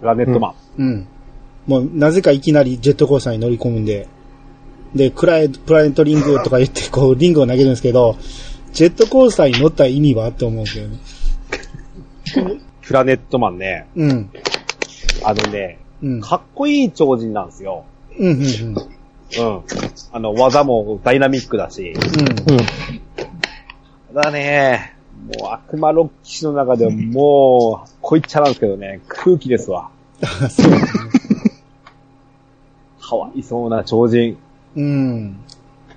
[0.00, 0.82] プラネットマン。
[0.82, 1.06] うん。
[1.66, 4.08] もう、なぜかいきなりジェットコースターに乗り込むんで、
[4.94, 8.16] で、クライ、プラネットリングとか言って、こう、リングを投げるんですけど、
[8.72, 10.28] ジェットコースターに乗った意味は？
[10.28, 10.98] って思うけどね。
[12.82, 13.86] プラネットマンね。
[13.96, 14.30] うん。
[15.24, 16.20] あのね、うん。
[16.20, 17.84] かっこいい超人なんですよ。
[18.18, 18.74] うん、うん、うん。
[18.76, 19.62] うん。
[20.12, 21.92] あの、技もダイナミックだし。
[21.92, 22.54] うん。
[22.54, 22.60] うん。
[24.14, 24.94] ただね、
[25.38, 29.90] もう悪魔ロッキーの中ではもう、こいっちゃなんですけどね、空気ですわ。
[30.50, 30.80] そうね。
[33.00, 34.36] かわいそうな超人。
[34.76, 35.36] うん。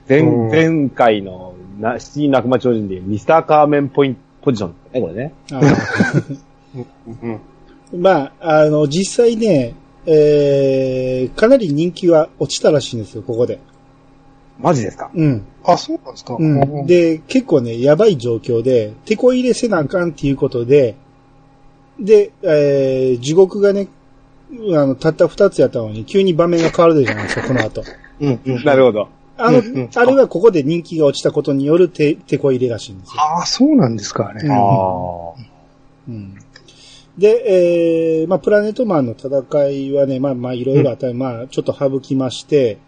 [0.10, 4.74] 前、うん前回のな七人の悪魔超人でミスターカーメンポインポジション。
[4.94, 5.34] ね、これね。
[7.96, 13.60] まあ、あの、実際ね、えー、かなり人気は落ちたらしいんですよ、ここで。
[14.60, 15.10] マジですか？
[15.14, 15.44] うん。
[15.64, 16.36] あ、そうなんですか？
[16.40, 16.44] う
[16.84, 20.96] ん。、で、結構ね、やばい状況で、手こ入れせなあかんっていうことで、
[22.00, 23.88] で、えー、地獄がね、
[24.52, 27.84] あの、たった二つやったのに、急に場面が変わるじゃないですか、この後。
[28.20, 28.64] うん、うん。
[28.64, 29.08] なるほど。
[29.38, 33.22] あの、うんうんあれはここで人気が落ちたことによる手、手こ入れらしいんですよ。
[33.22, 34.42] ああ、そうなんですかね。
[34.44, 35.34] うんあ
[36.08, 36.38] うん
[37.18, 42.80] で、えー、まあ、プラネットマンの戦いはね、まあ、まあ、いろいろあったり、まあ、ちょっと省きまして、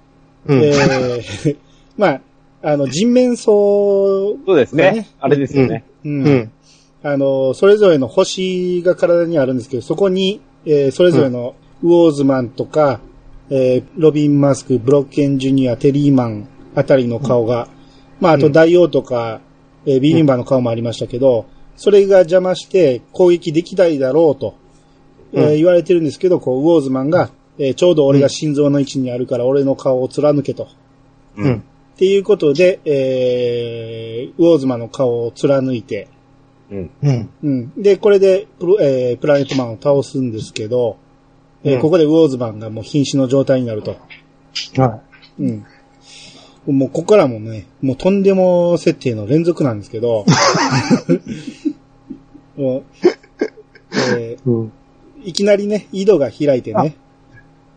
[0.48, 0.64] うん。
[0.64, 1.58] えー、
[1.96, 2.22] まあ、
[2.64, 5.08] あの、人面相、そうですねね。
[5.20, 5.84] あれですよね。
[6.04, 6.52] うんうん。
[7.04, 11.54] あの、それぞれの星が体にあるんですけど、そこに、えーそれぞれの
[11.84, 13.00] ウォーズマンとか、
[13.50, 17.68] えーロビン・マスク、ブロッケン・ジュニア、テリーマンあたりの顔が、
[18.20, 19.42] まあ、あとうん大王とか、
[19.86, 24.56] えービリンバーの顔もありましたけど、それが邪魔して攻撃できないだろうと、
[25.34, 30.68] えーうん言われてるんですけど、こう、ウォーズマンが、えーちょうど俺が心臓の位置にあるから俺の顔を貫けと。
[31.38, 31.54] うん。
[31.58, 36.08] っていうことで、えーウォーズマンの顔を貫いて、
[36.72, 36.90] うん。
[37.04, 37.30] うん。
[37.44, 37.72] うん。
[37.82, 40.98] で、これでプロ、えープラネットマンを倒すんですけど、
[41.66, 43.98] えーうんここでウォーズマンがもう瀕死の状態になると。
[44.78, 45.02] は
[45.40, 45.66] うん。
[46.68, 50.26] もうここからもね、もうとんでも設定の連続なんですけど、
[52.58, 52.84] もう、
[54.18, 54.50] えい。
[54.50, 54.64] うん。
[54.66, 54.70] ー
[55.26, 56.96] いきなりね、井戸が開いてね。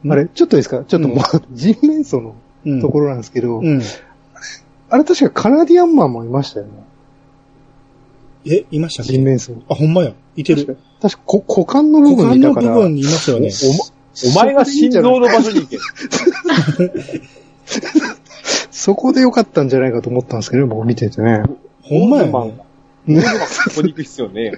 [0.08, 0.84] あれ、ちょっといいですか？
[0.84, 1.18] ちょっともう、
[1.52, 2.34] 人面相の
[2.66, 2.80] うん。
[2.80, 3.80] ところなんですけど、うん。
[4.90, 6.72] あれ確かカナディアンマンもいましたよね。
[8.46, 9.12] え、いましたっけ？
[9.14, 9.58] 人面相。
[9.68, 10.12] あ、ほんまや。
[10.36, 10.76] いてる。
[11.00, 12.66] 確か、こ股間の部股間分にいたから。
[12.66, 13.50] の部分にいましたよね。
[14.26, 15.78] お前が心臓の場所に行け。
[18.70, 21.42] そこでよかったんじゃないかと思ったんですけど、僕見ててね。
[21.82, 22.30] ほんまやね。
[22.30, 22.68] ウォーズマン
[23.08, 24.52] ここに行く必要ねえよ。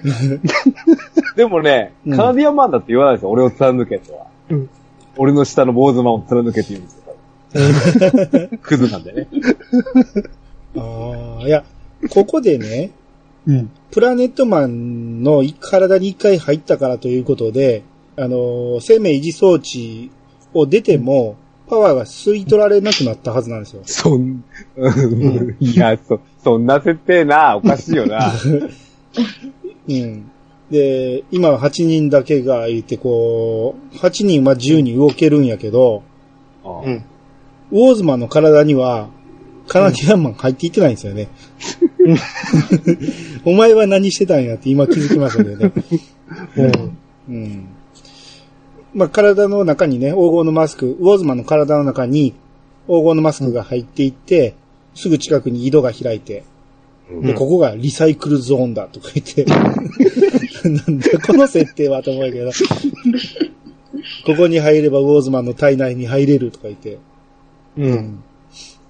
[1.35, 3.29] でもね、うんカナディアンマンだって言わないですよ。
[3.29, 4.25] 俺を貫けとは。
[4.49, 4.69] うん
[5.17, 8.57] 俺の下の坊主マンを貫けって言うんですよ。
[8.63, 9.27] クズなんでね。
[10.77, 11.65] ああ、いや、
[12.09, 12.91] ここでね、
[13.47, 13.71] うん。
[13.91, 17.83] プラネットマンの体に一回入ったからということで、
[18.17, 20.11] あの、生命維持装置
[20.53, 21.35] を出ても、
[21.67, 23.81] パワーが吸い取られなくなったはずなんですよ。
[23.85, 24.43] そん、
[24.75, 28.33] うんいや、そ、そんな設定な、おかしいよな。
[29.87, 30.31] うん。
[30.69, 36.03] で、今は8人だけがいて、こう、8人は自由に動けるんやけど、
[36.63, 37.05] ううんん。
[37.71, 39.09] ウォーズマンの体には、
[39.71, 41.29] カナディアンマン入っていってないんですよね。
[43.45, 45.71] お前は何してたんやって今気づきましたけどね。
[46.57, 46.97] うん。
[47.29, 47.67] うん。
[48.93, 52.33] まあ、体の中にね、黄金のマスク、ウォーズマンの体の中に
[52.87, 54.55] 黄金のマスクが入っていって、
[54.93, 56.43] すぐ近くに井戸が開いて、
[57.09, 62.51] で、うんここがリサイクルゾーンだとか言って、なんだこの設定はと思うけど、
[64.25, 66.97] ここに入ればウォーズマンの体内に入れるとか言って、
[67.77, 68.23] うん。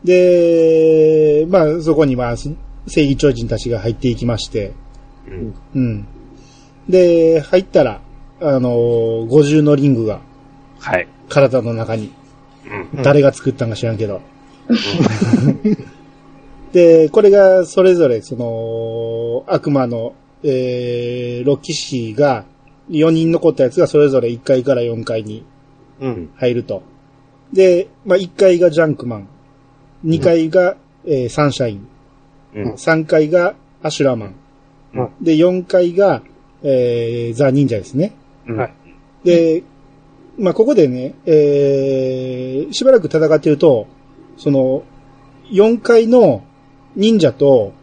[0.03, 2.55] で、まあ、そこにまあ、正
[2.87, 4.73] 義超人たちが入っていきまして、
[5.27, 6.07] うんうん。
[6.89, 8.01] で、入ったら、
[8.39, 10.21] あのー、五重のリングが
[10.79, 11.07] はい。
[11.29, 12.11] 体の中に、
[12.93, 14.21] うん誰が作ったんか知らんけど。
[16.71, 22.45] で、これがそれぞれ、その、悪魔の、えー、ロキシーが、
[22.89, 25.45] 4人残ったやつがそれぞれ1階から4階に
[25.99, 26.29] うん。
[26.35, 26.83] 入ると。
[27.53, 29.27] で、まあ、1階がジャンクマン、
[30.05, 31.87] 2階が、えーサンシャイン、
[32.55, 34.35] うん3階がアシュラマン、
[34.93, 36.21] うんで、4階が、
[36.63, 38.13] えーザ・忍者ですね。
[38.47, 38.73] はい。
[39.23, 39.63] で、
[40.37, 43.87] まあ、ここでね、えー、しばらく戦ってると、
[44.37, 44.83] その、
[45.51, 46.43] 4階の
[46.95, 47.73] 忍者と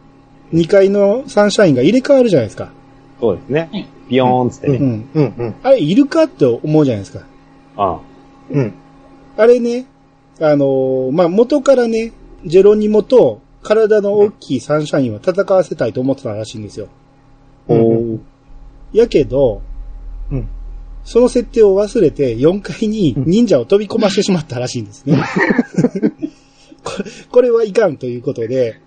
[0.53, 2.71] 2階のサンシャインが入れ替わるじゃないですか。
[3.19, 3.87] そうですねはい。
[4.09, 4.77] ビヨーンっつってね。
[4.77, 5.09] うん。
[5.13, 5.33] うん。
[5.37, 5.55] うん。
[5.61, 7.25] あれ、いるかって思うじゃないですか。
[7.77, 7.99] あ
[8.49, 8.73] うん。
[9.37, 9.85] あれね、
[10.41, 12.13] あのーまあ、元からね、
[12.45, 16.87] ジェロニモと体の大きいサンシャインは戦わせたいと思ってたらしいんですよ。
[17.67, 18.19] おうんー
[18.93, 19.61] やけど、
[20.31, 20.49] うん
[21.03, 25.17] その設定を忘れて4階に忍者を飛び込ましてしまったらしいんですね。
[26.83, 28.79] これこれはいかんということで、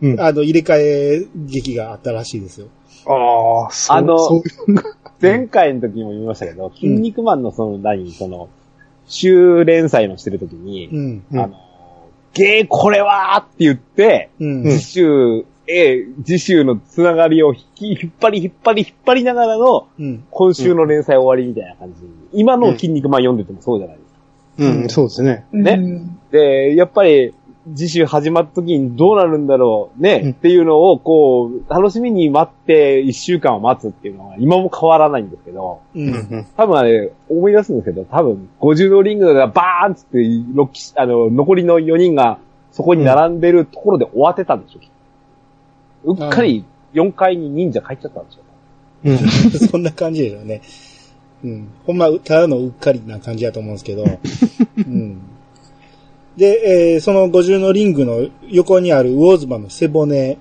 [0.00, 0.20] うん。
[0.20, 2.66] あの、入れ替え劇があったらしいですよ。
[3.06, 3.96] ああ、そう。
[3.96, 4.42] あの
[5.20, 8.48] 前回の時にも言いましたけど、筋肉マンのその何、その、
[9.12, 11.24] 週連載のしてる時に、うん。
[11.32, 11.56] うんあの、
[12.34, 14.64] ゲーこれはーって言って、うん。
[14.64, 20.24] 次週、A、次週のつながりを引き、引っ張り引っ張り引っ張りながらの、うん。
[20.30, 22.10] 今週の連載終わりみたいな感じに。
[22.32, 24.18] 今の筋肉マン読んでてもそうじゃないですか。
[24.58, 25.46] うん、そうですね。
[25.52, 27.34] ねうんで、やっぱり、
[27.76, 35.98] 次週始まった時にどうなるんだろうね、うんっていうのを、こう、楽しみに待って一週間を待つっていうのは今も変わらないんですけど、う。
[35.98, 36.46] うんん。
[36.56, 40.18] 多分あれ、思い出すんですけど、多分、50のリングがバーンっつって、
[40.54, 42.38] ロッキあの、残りの4人が
[42.72, 44.80] そこに並んでるところで終わってたんでしょ
[46.04, 46.14] う。
[46.14, 48.40] うっかり4階に忍者帰っちゃったんでしょ
[49.04, 49.18] うん。
[49.68, 50.62] そんな感じだよね。
[51.44, 51.68] うん。
[51.86, 54.04] ほんま、ただのうっかりな感じやと思うんですけど。
[54.78, 55.20] うん。
[56.36, 60.38] で、えーその五重のリングの横にある魚妻の背骨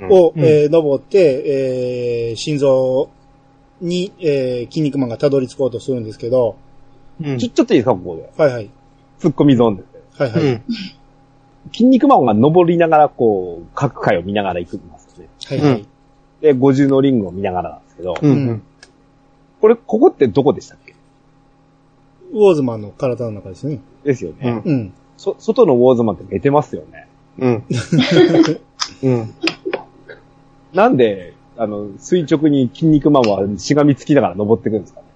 [0.00, 3.10] を、うんえー登って、えー心臓
[3.80, 6.56] に、えー筋肉マンがたどり着こうとするんですけど、
[7.22, 8.42] うんちょ、ちょっといいですか、ここで。
[8.42, 8.70] はいはい。
[9.18, 9.82] ツッコミゾーンで
[10.16, 10.22] す。
[10.22, 10.42] はいはい。
[10.42, 10.62] うん。
[11.72, 15.28] 筋肉マンが登りながら、こう、各回を見ながら行くんですね。
[15.46, 15.86] はいはい。
[16.40, 18.30] で、五重のリングを見ながらなんですけど、うん。
[18.30, 18.62] うん。
[19.60, 20.94] これ、ここってどこでしたっけ？
[22.32, 23.80] 魚妻の体の中ですね。
[24.02, 24.62] ですよね。
[24.64, 24.92] うんうん。
[25.20, 27.06] そ、外のウォーズマンって寝てますよね。
[27.38, 27.64] うん。
[29.04, 29.34] うん。
[30.72, 35.06] なんで、あの、垂直に筋肉マンはしがみつきながら登っていくんですかね。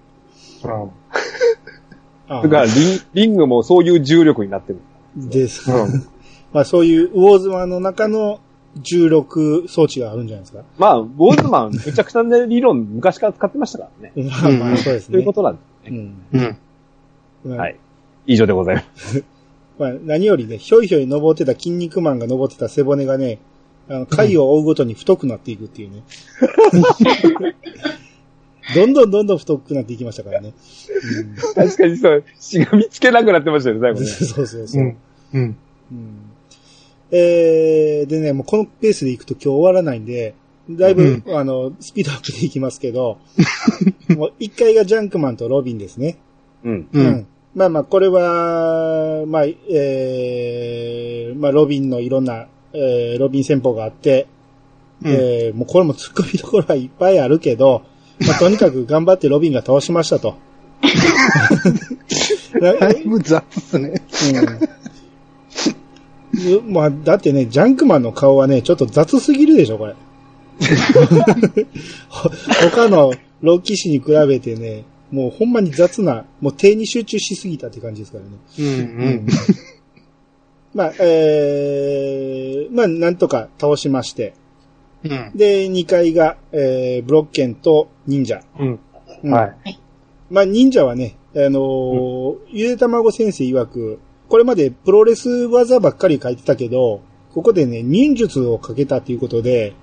[2.27, 2.73] あだからリン、
[3.15, 4.79] リングもそういう重力になってる。
[5.15, 5.71] です。
[5.71, 6.05] うん
[6.53, 8.39] まあそういう魚妻の中の
[8.77, 10.63] 重力装置があるんじゃないですか。
[10.77, 14.13] まあ、ウォーズマン、めちゃくちゃな理論昔から使ってましたからね。
[14.29, 15.13] まあまあそうですね。
[15.13, 15.97] ということなんですね。
[15.97, 16.39] うん。
[16.39, 16.57] うん。
[17.51, 17.75] まあはい。
[18.27, 19.34] 以上でございます。
[19.77, 23.39] まあ、何よりね、ひょいひょい登ってた筋肉マンが登ってた背骨がね、
[23.89, 26.03] あの、回を追うごとに太くなっていくっていうね。
[28.73, 30.53] どんどんどんどん太くなっていきましたからね。
[31.53, 34.07] 確かにそう、しがみつけなくなってましたよね、最うん、後ね。
[34.07, 34.85] そうそうそうう。
[34.85, 34.97] ん。
[35.33, 35.57] うん。
[35.91, 36.31] うん
[37.11, 40.33] えー、でね、もうこのペースでいくと今日終わらないんで、
[40.69, 43.19] だいぶ、あの、スピードアップでいきますけど、
[44.09, 46.17] もう1回がジャンクマンとロビンですね。
[46.63, 46.87] うん。
[46.91, 47.27] うん。
[47.55, 54.27] まあまあ、これは、まあ、えー、まあ、ロビンのいろんな、えー、ロビン戦法があって、
[55.05, 57.83] えー、もうこれも突っ込みどころはいっぱいあるけど、
[58.27, 60.35] まあ、 とにかく頑張ってロビンが倒しましたと。
[62.59, 64.01] だいぶ雑っすね。
[66.33, 66.73] うん。
[66.73, 69.95] まあ、だってね、ジャンクマンの顔はね、ちょっと雑すぎるでしょ、これ。
[72.09, 72.29] ほ
[72.71, 78.31] 他のロー騎士に比べてね、もうほんまに雑な、もう手に集中しすぎたって感じですからね。
[78.59, 79.27] うん。
[80.73, 84.33] まあ、えー、まあ、なんとか倒しまして。
[85.03, 85.31] うん。
[85.35, 88.41] で、2階が、えー、ブロッケンと忍者。
[88.59, 88.79] うん。
[89.23, 89.79] うんはい。
[90.29, 97.01] まあ、忍者はね、あのーゆでたまご先生曰く、これまでプロレス技ばっかり書いてたけど、
[97.33, 99.73] ここでね、忍術をかけたということで、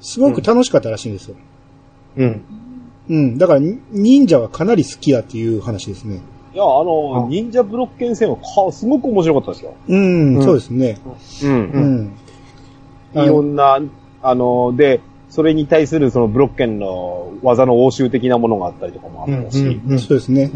[0.00, 1.36] すごく楽しかったらしいんですよ。
[2.16, 2.24] うん。
[2.24, 2.42] うん。
[3.38, 6.20] だから、に忍者はかなり好きだっていう話ですね。
[6.54, 8.42] いや、あの、うん忍者ブロッケン戦はか
[8.72, 9.74] すごく面白かったですよ。
[9.88, 10.98] うん、うんそうですね。
[11.42, 11.46] う。
[11.46, 11.60] うん
[12.04, 12.12] ん。
[13.14, 13.80] いろんな、
[14.22, 20.50] あの、で、それに対するそのブロッケンの技の応酬的なものがあったりとかもあったし、うんそうですね。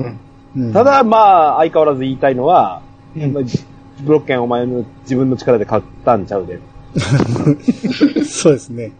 [0.56, 2.82] うんた、だまあ、相変わらず言いたいのは、
[3.14, 6.58] ブロッケンお前の自分の力で買ったんちゃうで。
[8.24, 8.92] そうですね。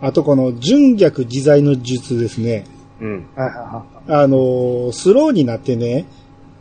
[0.00, 2.64] あとこの、純逆自在の術ですね。
[3.00, 3.26] うん。
[3.34, 6.06] はいはあのースローになってね。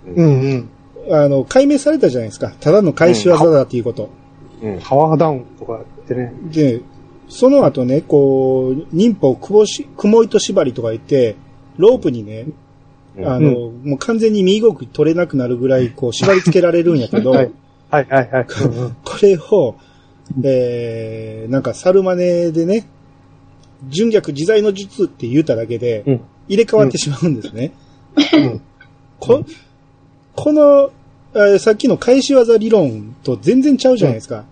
[0.06, 0.70] うんうん。
[1.12, 2.52] あの、解明されたじゃないですか。
[2.60, 4.10] ただの返し技だっていうこと。
[4.62, 4.80] うん。
[4.82, 6.34] パワーダウンとか言ってね。
[6.52, 6.82] で、
[7.30, 11.36] その後ね、こう、忍法くぼし、雲糸縛りとか言って、
[11.78, 12.48] ロープにね、
[13.18, 13.52] うんあの、
[13.84, 17.52] もう完全に身動き取れなくなるぐらい、こう、縛り付けられるんやけど、はい
[17.90, 18.46] はいはいはい。
[18.66, 19.76] うんうんこれを、
[20.44, 22.86] えー、なんか、猿真似でね、
[23.88, 27.72] 純逆自在の術って言っただけで、うん入れ替わってしまうんですね。
[28.34, 28.62] うん
[29.20, 29.46] こ、
[30.36, 30.90] この、
[31.36, 34.46] えーさっきの返し技理論と全然ちゃうじゃないですか。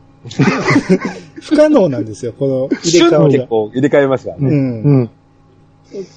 [1.41, 3.45] 不可能なんですよ、この入れ替わりが。
[3.45, 4.47] 入れ替えますからね。
[4.47, 5.09] うんうん。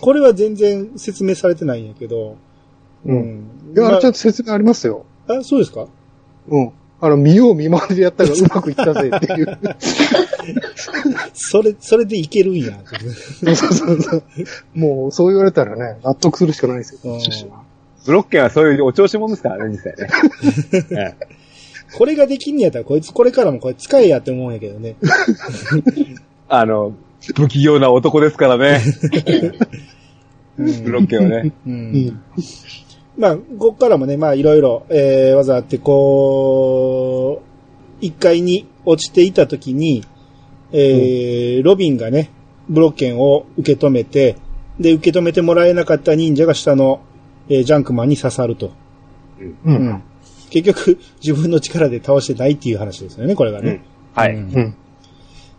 [0.01, 2.37] これは全然説明されてないんやけど。
[3.07, 3.11] う。
[3.11, 3.19] うん
[3.73, 3.75] ん。
[3.75, 5.07] いや、まあちゃんと説明ありますよ。
[5.29, 5.87] あ、そうですか？
[6.49, 6.73] うん。
[7.03, 9.59] あの、見よう見まねでやったらうまくいったぜっていう。
[11.33, 12.79] それ、それでいけるんや。
[13.45, 14.23] そうそうそう。
[14.75, 17.01] もう、そう言われたらね、納得するしかないですよ。
[17.05, 17.21] うん
[18.07, 19.95] ブロッケンはそういうお調子者ですからね、実際
[20.91, 21.15] ね。
[21.21, 21.27] え
[21.93, 24.97] これができんねやったら、こいつこれからもこれ使えやって思うんやけどね。
[25.03, 26.15] え
[26.49, 26.95] あの、
[27.37, 28.81] 不器用な男ですからね、
[30.59, 31.53] うんブロッケンはね。
[31.67, 31.71] う。
[31.71, 32.23] うんん。
[33.21, 40.07] まあ、こっからもね、まあ、いろいろ、えー、技あって、こう、一階に落ちていたときに、
[40.73, 42.31] えーロビンがね、
[42.71, 44.37] ブロッケンを受け止めて、
[44.79, 47.03] で、受け止めてもらえなかった忍者が下の、
[47.51, 48.73] えージャンクマンに刺さると。
[49.39, 49.45] う。
[49.67, 50.03] うんん。
[50.49, 53.83] 結局、自分の力で倒してないっていう話ですよね、これがね。
[54.15, 54.35] はい。
[54.35, 54.75] うんうん。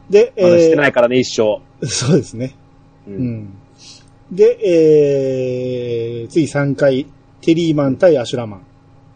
[0.09, 1.61] で、まだしてえないからね、一生。
[1.85, 2.55] ーそうですね。
[3.07, 3.11] う。
[3.11, 3.53] うんん。
[4.31, 7.05] で、えー、次3回、
[7.41, 8.61] テリーマン対アシュラマン。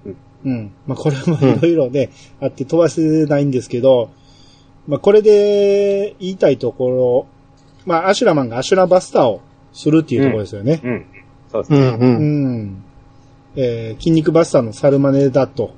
[0.05, 0.15] うん。
[0.45, 0.71] うん。
[0.87, 2.09] まあ、これもいろいろね、
[2.41, 4.09] あって飛ばせないんですけど、
[4.87, 7.27] まあ、これで言いたいところ、
[7.85, 9.41] まあ、アシュラマンがアシュラバスターを
[9.73, 10.81] するっていうところですよね。
[10.83, 11.05] うん。
[11.51, 11.79] そうですね。
[11.79, 11.97] うんう。
[11.97, 12.83] うんん。
[13.57, 15.71] えー筋肉バスターのサルマネだと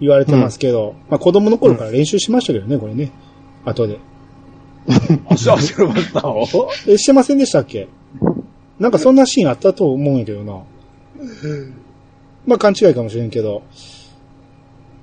[0.00, 3.10] 言われてますけど、まあ子供の頃から練習しましたけどね、これね。
[3.64, 3.98] 後で。
[5.28, 6.70] 足足のバスターを？
[6.86, 7.88] え、してませんでしたっけ？
[8.78, 10.62] なんかそんなシーンあったと思うんやけどな。
[12.46, 13.62] まあ勘違いかもしれんけど。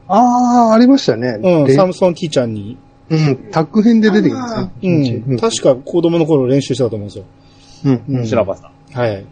[0.07, 1.37] ああ、ありましたね。
[1.41, 2.77] うん、でサムソン T ちゃんに。
[3.09, 4.71] うん、タッグ編で出てきますね。
[4.83, 5.37] うん。
[5.37, 7.25] 確か子供の頃練習したと思うんですよ。
[7.85, 8.01] うん。
[8.09, 8.99] うん足のバスター。
[8.99, 9.25] はい。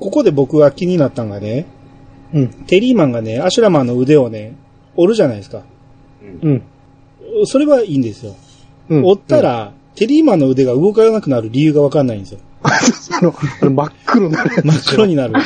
[0.00, 1.66] ここで僕が気になったのがね、
[2.34, 2.48] うん。
[2.48, 4.56] テリーマンがね、アシュラマンの腕をね、
[4.96, 5.62] 折るじゃないですか。
[6.42, 6.62] うん。
[7.44, 8.34] それはいいんですよ。
[8.88, 9.04] うん。
[9.04, 12.40] 折ったら、テリーマンの腕が動かなくなる理由がわかんないんですよ。
[12.62, 14.66] あの、あの真っ黒になるやつ。
[14.66, 15.34] 真っ黒になる。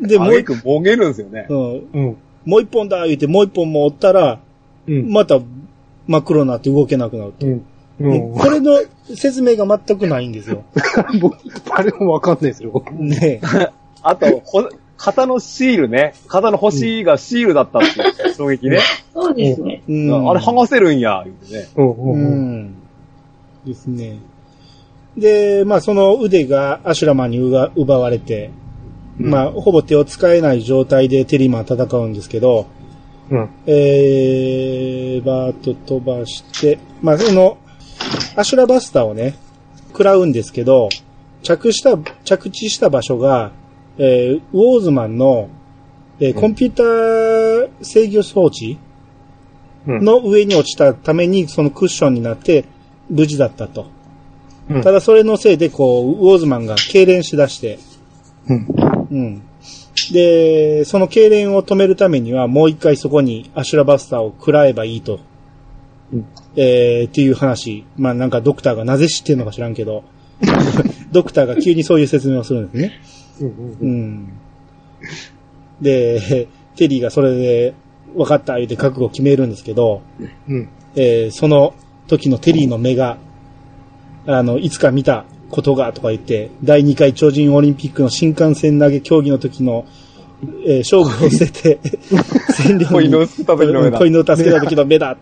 [0.00, 1.46] うん、で、もう一個もげるんですよね。
[1.48, 2.16] うん、うん。
[2.44, 4.40] もう一本だ言って、もう一本も折ったら、
[4.86, 5.12] うん。
[5.12, 5.40] また
[6.06, 7.46] 真っ黒になって動けなくなると。
[7.46, 7.64] うん。
[8.00, 8.34] うん。
[8.34, 8.80] これの
[9.14, 10.64] 説明が全くないんですよ。
[11.20, 11.36] 僕、
[11.70, 12.84] あれもわかんないですよ。
[12.92, 13.40] ね
[14.02, 16.14] あと、ほ型のシールね。
[16.28, 18.78] 型の星がシールだったっていう衝撃ね。
[19.12, 19.82] そうですね。
[19.88, 19.92] え。
[19.92, 21.68] うんあれ剥がせるんや、言うてね。
[21.76, 21.90] うん。
[21.90, 22.62] ううん。
[22.66, 22.74] ん。
[23.66, 24.18] ですね。
[25.16, 28.50] で、まあその腕がアシュラマンに奪奪われて、
[29.18, 32.66] まあほぼ手を使えない状態でテリーマンは戦うんですけど、
[33.30, 33.50] うん。
[33.66, 37.58] えー、バーッと飛ばして、まあその、
[38.36, 39.34] アシュラバスターをね、
[39.88, 40.88] 食らうんですけど、
[41.42, 43.52] 着した、着地した場所が、
[43.98, 45.48] えー、ウォーズマンの、
[46.20, 48.78] えーコンピューター制御装置
[49.86, 50.04] うん。
[50.04, 52.64] の上に落ちたために、そのクッションになって、
[53.10, 53.86] 無事だったと。
[54.76, 57.78] うんただそれのせいで、こう、ウォーズマンが痙攣しだして、
[58.48, 58.66] うん。
[59.10, 59.42] うん。
[60.12, 65.20] で、その痙攣を止めるためには、もう一回そこにアシュラバスターを食らえばいいと。
[66.12, 67.84] うんえー、っていう話。
[67.96, 70.04] まあなんかドクターがなぜ知ってんのか知らんけど、
[71.12, 72.92] ドクターが急にそういう説明をするんですね。
[73.40, 73.76] うん。
[73.80, 74.28] うん。
[75.80, 77.74] で、テリーがそれで、
[78.14, 80.02] 分かった言うて覚悟を決めるんですけど、
[80.48, 80.68] うん。
[80.94, 81.74] えーその
[82.08, 83.16] 時のテリーの目が、
[84.26, 89.84] あの、いつか見たことがとか言って、第2回超人オリンピックの新幹線投げ競技の時の、
[90.66, 91.98] えー勝負を捨てて、
[92.50, 95.16] 戦力子犬を救った時の目だ子犬を助けた時の目だ。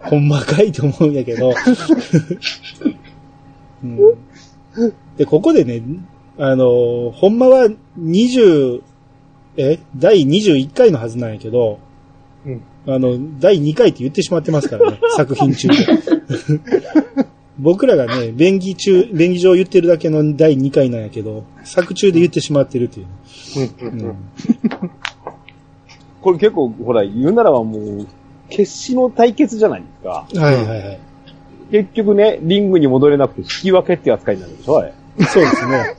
[0.00, 1.52] ほんまかいと思うんやけど、
[3.82, 3.98] うん
[5.16, 5.82] で、ここでね、
[6.38, 7.68] あの、ほんまは
[7.98, 8.82] 20、
[9.56, 11.78] え第21回のはずなんやけど、
[12.44, 15.76] うんあの、第2回って言ってしまってますからね、 作品中で。
[17.58, 23.06] 僕らがね、便宜中、便宜上言ってるだけの第2回なんやけど、作中で言ってしまってるっていう。
[23.82, 23.88] うん。
[23.88, 24.16] うん。
[26.20, 28.06] これ結構、ほら、言うならばもう、
[28.48, 30.26] 決死の対決じゃないですか。
[30.34, 31.00] はいはいはい。
[31.70, 34.92] 結局ね、リングに戻れなくて引き分けっていう扱いになるでしょ、あれ。
[35.28, 35.96] そうですね。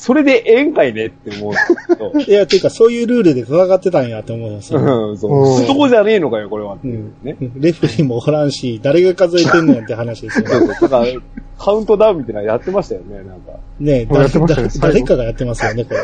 [0.00, 2.12] それでええんかいねって思うんですけど。
[2.26, 4.80] いや、ていうかそういうルールで戦ってたんやって思いますよ。
[4.80, 5.62] うん、そうう。
[5.62, 6.78] んそこじゃねえのかよ、これは。
[6.82, 7.36] うんね。
[7.54, 10.74] レフェリーもおらんし、誰が数えてんのやって話ですよそうね。
[10.80, 10.88] そう。
[10.88, 11.12] だから、
[11.58, 13.52] カウントダウンみたいなのやってましたよね、なんか。
[13.78, 15.98] ねやってましたね誰誰かがやってますよね、これ。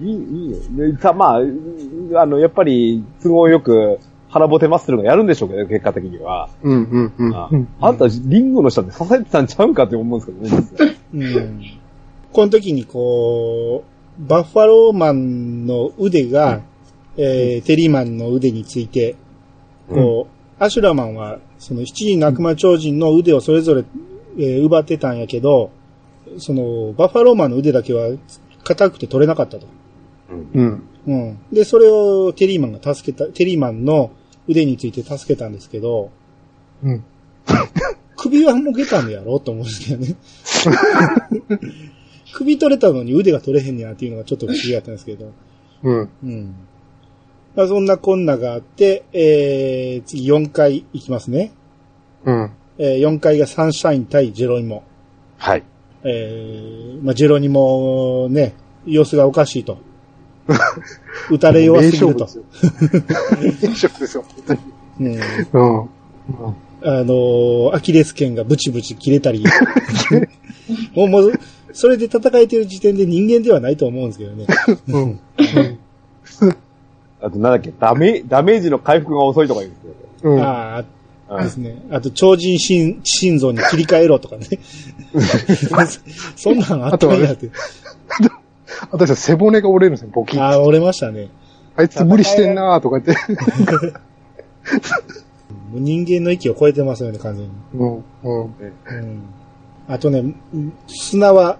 [0.00, 0.56] いい、いいよ。
[0.90, 3.98] でたまあ、あの、やっぱり、都合よく、
[4.30, 6.48] 腹ボテマッスルがやるんでしょうけど、結果的には。
[6.62, 6.72] うん。
[6.72, 7.12] うん。
[7.18, 7.36] うん。
[7.36, 7.98] あうん。
[7.98, 10.96] た、リングの下で支えてたんちゃうんかって思うんですけどね実際。
[11.14, 11.77] うん。
[12.32, 13.84] この時にこ
[14.18, 16.62] う、バッファローマンの腕が、
[17.16, 19.16] えー、テリーマンの腕について、
[19.88, 23.84] こう、アシュラマンは、その七人の悪魔超人の腕をそれぞれ、
[24.38, 25.70] えー奪ってたんやけど、
[26.38, 28.10] その、バッファローマンの腕だけは
[28.64, 29.66] 硬くて取れなかったと。
[30.54, 30.82] うん。
[31.06, 31.38] うん。
[31.52, 34.10] で、それをテリーマンが助けた、テリーマンの
[34.46, 36.10] 腕について助けたんですけど、
[36.82, 37.04] うん。
[38.16, 40.16] 首はもげたんやろと思うんですけどね。
[42.32, 45.32] 首取れたのに腕が取れへんねやっていうのがちょっと不思議だったんですけど。
[45.82, 46.10] うん。
[46.22, 46.54] うん。
[47.56, 51.52] まあ、そんなこんながあって、えー、次4回いきますね。
[52.24, 52.52] うん。
[52.78, 54.84] えー、4回がサンシャイン対ジェロニモ。
[55.38, 55.64] はい。
[56.04, 58.54] えー、まあ、ジェロニモね、
[58.86, 59.78] 様子がおかしいと。
[61.30, 62.28] 打たれ弱すぎると。
[63.62, 64.24] 名勝負ですよ。
[64.26, 64.60] 本当に。
[65.00, 65.20] うん。
[65.52, 65.80] うん。
[65.80, 69.44] うんあのーアキレス腱がブチブチ切れたり。
[70.94, 71.32] もう、もう、
[71.72, 74.46] それで戦えてる時点で人間ではないと思うんですけどね。
[74.88, 75.20] うん。
[77.20, 80.32] あと、なんだっけ、ダメ、ダメージの回復が遅いとか言うんですよ。
[80.34, 80.42] うん。
[80.42, 80.84] あ
[81.28, 81.82] あ、うんですね。
[81.90, 84.46] あと、超人心心臓に切り替えろとかね。
[86.36, 87.50] そんなんあったんやって。
[88.90, 91.28] 私は背骨が折れるんですよ、ボキッああ、折れましたね。
[91.76, 93.94] あいつ無理してんなーとか言って。
[95.70, 97.50] もう人間の域を超えてますよね、完全に。
[97.74, 97.94] うん。
[97.96, 98.02] うん。
[98.22, 99.22] うん。
[99.86, 100.34] あとね、
[100.86, 101.58] 砂は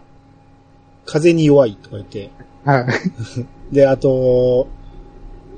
[1.06, 2.30] 風に弱いとか言って、
[2.64, 2.86] はい。
[3.74, 4.68] で、あと、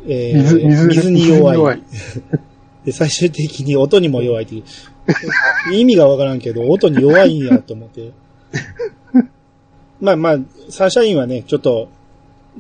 [0.07, 1.59] えー水水水に弱い。
[1.59, 1.83] 弱い
[2.85, 4.65] で、最終的に音にも弱いっていう。
[5.75, 8.13] 意味がわからんけど、音に弱いんやと思って。
[10.01, 10.39] まあまあ、
[10.71, 11.89] サンシャインはね、ちょっと、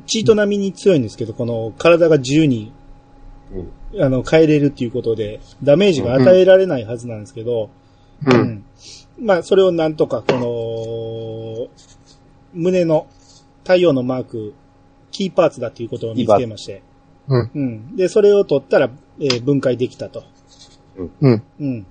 [0.06, 2.72] チート並みに強いんですけど、この体が自由に、
[3.98, 7.70] あの、変えれるっていうことで、ダメージが与えられないはずなんですけど、
[8.26, 8.30] う。
[8.30, 8.64] うんん
[9.18, 11.68] まあ、それをなんとか、この、
[12.54, 13.06] 胸の
[13.62, 14.54] 太陽のマーク、
[15.10, 16.82] キーパーツだっていうことを見つけまして。
[17.28, 17.50] うん。
[17.54, 17.96] うん。
[17.96, 18.90] で、それを取ったら、
[19.20, 20.24] えー分解できたと。
[21.20, 21.42] うん。
[21.60, 21.86] うん。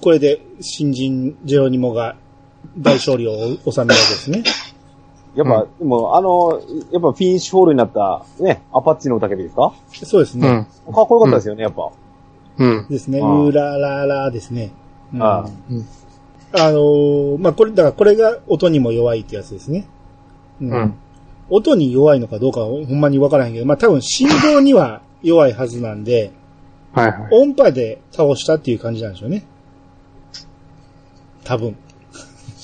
[0.00, 2.16] これで、新人ジェロニモが
[2.78, 4.42] 大勝利を収めるわけですね。
[5.36, 6.60] やっぱ、でも、あの、
[6.90, 9.74] やっぱフィニッシュホールになった、ね、アパッチの歌けですか？
[9.92, 10.66] そうですね。
[10.86, 10.94] うん。
[10.94, 11.90] かっこよかったですよね、やっぱ。
[12.58, 12.86] うん。
[12.88, 13.20] ですね。
[13.20, 14.72] うらららですね。
[15.12, 15.86] うんああうん
[16.52, 19.86] あのーまあ、これ、だからこれが音にも弱いってやつですね。
[20.60, 20.94] うんうん。
[21.50, 26.32] 音に弱いのかどうかはほんまにわからへんけど、まあ、多分振動には弱いはずなんで、
[26.92, 27.28] はいはい。
[27.32, 29.44] 音波で倒したっていう感じなんでしょうね。
[31.44, 31.76] 多分。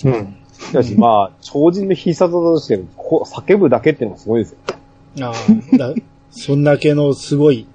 [0.04, 0.36] うん。
[0.68, 4.58] しかし、まあ、超人の必殺技として、こう叫ぶだけっていうのがすごいですよ。
[5.20, 5.94] ああ、だ
[6.30, 7.66] そんだけのすごい、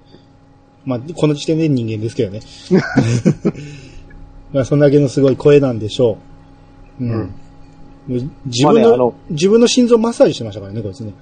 [0.84, 2.40] まあ、この時点で人間ですけどね。
[4.52, 6.18] まあ、そんだけのすごい声なんでしょ
[7.00, 7.04] う。
[7.04, 7.10] うん。
[7.10, 7.34] うん
[8.46, 11.12] 自分の、まあねあの自分の心臓マッサージしてましたからね、こいつね。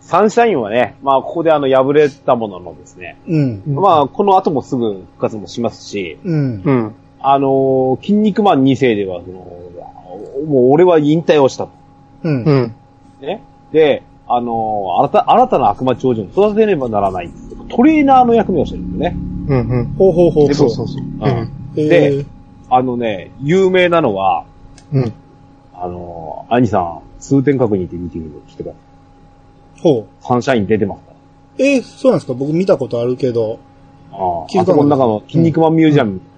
[0.00, 3.62] サンシャインはね、まあ、ここであの、敗れたもののですね、うん。
[3.66, 6.62] まあ、この後もすぐ復活もしますし、うん。
[6.64, 6.94] うん。
[7.20, 9.38] あのー、筋肉マン2世では、その、
[10.46, 11.70] もう俺は引退をしたと。
[12.24, 12.44] うん。
[12.44, 12.52] う。
[12.52, 12.74] ん。
[13.20, 13.42] ね。
[13.72, 17.30] で、あのー、新た、新たな悪魔超人を育てねばならない。
[17.70, 19.16] トレーナーの役目をしてるんですよね。
[19.48, 19.68] うん。
[19.68, 19.86] うん。
[19.94, 20.54] ほうほうほう。
[20.54, 21.02] そうそうそう。
[21.02, 21.50] うん。
[21.76, 22.26] えーで
[22.70, 24.44] あのね、有名なのは、
[24.92, 25.12] うん。
[25.72, 28.78] あのー、兄さん、通天閣に行って見てみる来てくださ
[29.78, 29.80] い。
[29.82, 30.06] ほう。
[30.24, 31.12] サンシャイン出てますか
[31.58, 32.34] えーそうなんですか？
[32.34, 33.58] 僕見たことあるけど。
[34.12, 34.18] ら。
[34.18, 34.44] ああ。
[34.44, 36.37] あそこの中の筋肉マンミュージアムってところ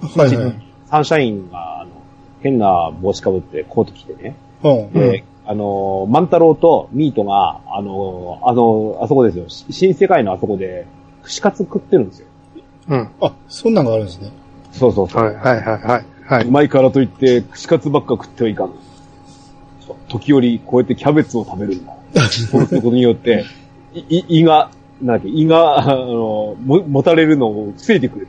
[0.00, 0.54] はいはい。
[0.86, 1.90] サンシャインが、あの、
[2.42, 4.36] 変な帽子かぶってコート着てね。
[4.62, 4.92] うん。
[4.92, 9.48] で、あのー、万太郎とミートが、あのー、あのー、あそこですよ。
[9.48, 10.86] し新世界のあそこで、
[11.22, 12.26] 串カツ食ってるんですよ。
[12.88, 13.08] うん。
[13.20, 14.30] あ、そんなんがあるんですね。
[14.72, 15.24] そうそうそう。
[15.24, 16.04] はいはいはいはい。
[16.26, 18.72] はうまいからといって、串カツばっか食ってはいかん。
[20.08, 21.92] 時折、こうやってキャベツを食べるんだ。
[22.30, 23.44] そうすることによって、
[23.94, 24.70] いい胃が、
[25.02, 28.28] なんだっけ、胃が、あの、も、持たれるのを防いでくれる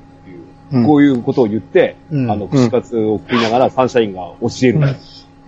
[0.86, 4.96] こういうことを言って、うんあの、串カツを食いながらサンシャインが教える。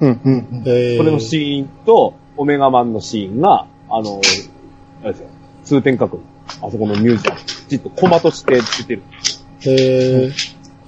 [0.01, 0.21] うん。
[0.23, 0.63] うん。
[0.65, 4.21] えー、それのシーンと、オメガマンのシーンが、あの、
[5.03, 5.27] あれですよ、
[5.63, 6.21] 通天閣の、
[6.61, 9.03] あそこのミュージアム、きちっとコマとして出てる。
[9.65, 10.31] え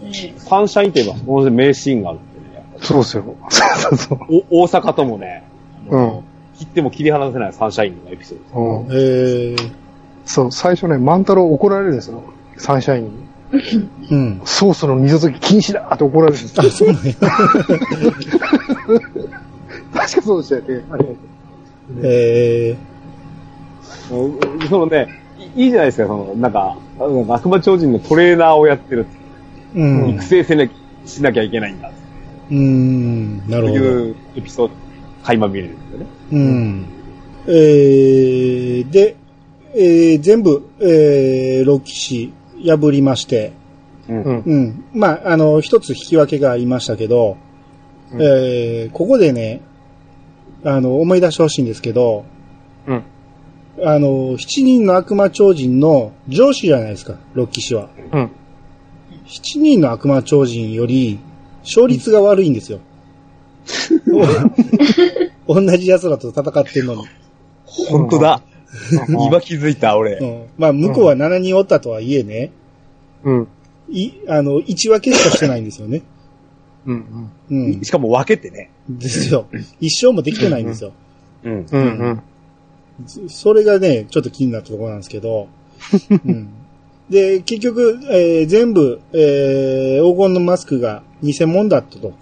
[0.02, 3.36] ー、サンシャインといえば、この名シーンがあるんでね、そうですよ。
[3.50, 4.20] そうそう。
[4.50, 5.44] お大阪ともね、
[5.90, 6.22] うん
[6.58, 8.60] 切っても切り離せないサンシャインのエピソード。
[8.60, 8.88] うん。
[8.92, 9.72] えー、
[10.26, 12.24] そう、最初ね、万太郎怒られるんですよ。
[12.58, 13.25] サンシャインに。
[13.52, 14.42] うん。
[14.44, 16.64] ソースの二度溶き禁止だって怒られるんですよ。
[16.66, 17.14] あ、そうなんや。
[19.94, 20.86] 確かそうでしたよね。
[20.92, 21.06] あれ。
[22.04, 22.78] え
[24.12, 25.08] うんそのね、
[25.56, 29.06] いいいじゃないですか、その、なんか、悪魔超人のトレーナーをやってる
[29.76, 30.10] うん。
[30.10, 30.74] 育成せなき
[31.06, 31.92] しなきゃいけないんだ。
[32.50, 33.80] うーん、なとるほど。
[33.80, 34.74] いうエピソード、
[35.24, 36.06] 垣間見れるんですよね。
[36.32, 36.86] うん。
[37.48, 39.16] えー、で、
[39.76, 42.34] えー、全部、えー、6騎士
[42.66, 43.54] 破りまして、
[44.08, 44.22] うん。
[44.22, 44.44] うん。
[44.46, 44.86] うん。
[44.94, 47.38] まあ、あの、一つ引き分けがありましたけど、
[48.12, 49.62] うんえー、ここでね、
[50.64, 52.26] あの、思い出してほしいんですけど、
[52.88, 53.04] うん。
[53.84, 57.90] あの、七人の悪魔超人の上司じゃないですか、ロッキー氏は。
[58.14, 58.32] うん。
[59.28, 61.20] 七人の悪魔超人より、
[61.64, 62.80] 勝率が悪いんですよ。
[65.48, 67.06] 同じ奴らと戦ってんのに。
[67.66, 68.42] 本当だ。
[69.08, 70.14] 今気づいた、俺。
[70.14, 70.46] うん。
[70.58, 72.52] まあ、向こうは7人おったとはいえね、
[73.24, 73.48] うん。
[73.90, 76.02] い、あの、1分けしかしてないんですよね。
[76.86, 77.32] うん。
[77.50, 77.82] うん。
[77.84, 78.70] しかも分けてね。
[78.90, 79.48] ですよ。
[79.80, 80.94] 一生もできてないんですよ。
[81.44, 81.66] うん。
[81.72, 81.82] うん。
[81.82, 82.22] うん。
[83.30, 85.48] それがね、ちょっと気になったところなんですけど、
[86.26, 86.50] うん、
[87.10, 92.14] で、結局、えー全部、えー黄金のマスクが偽物だったと、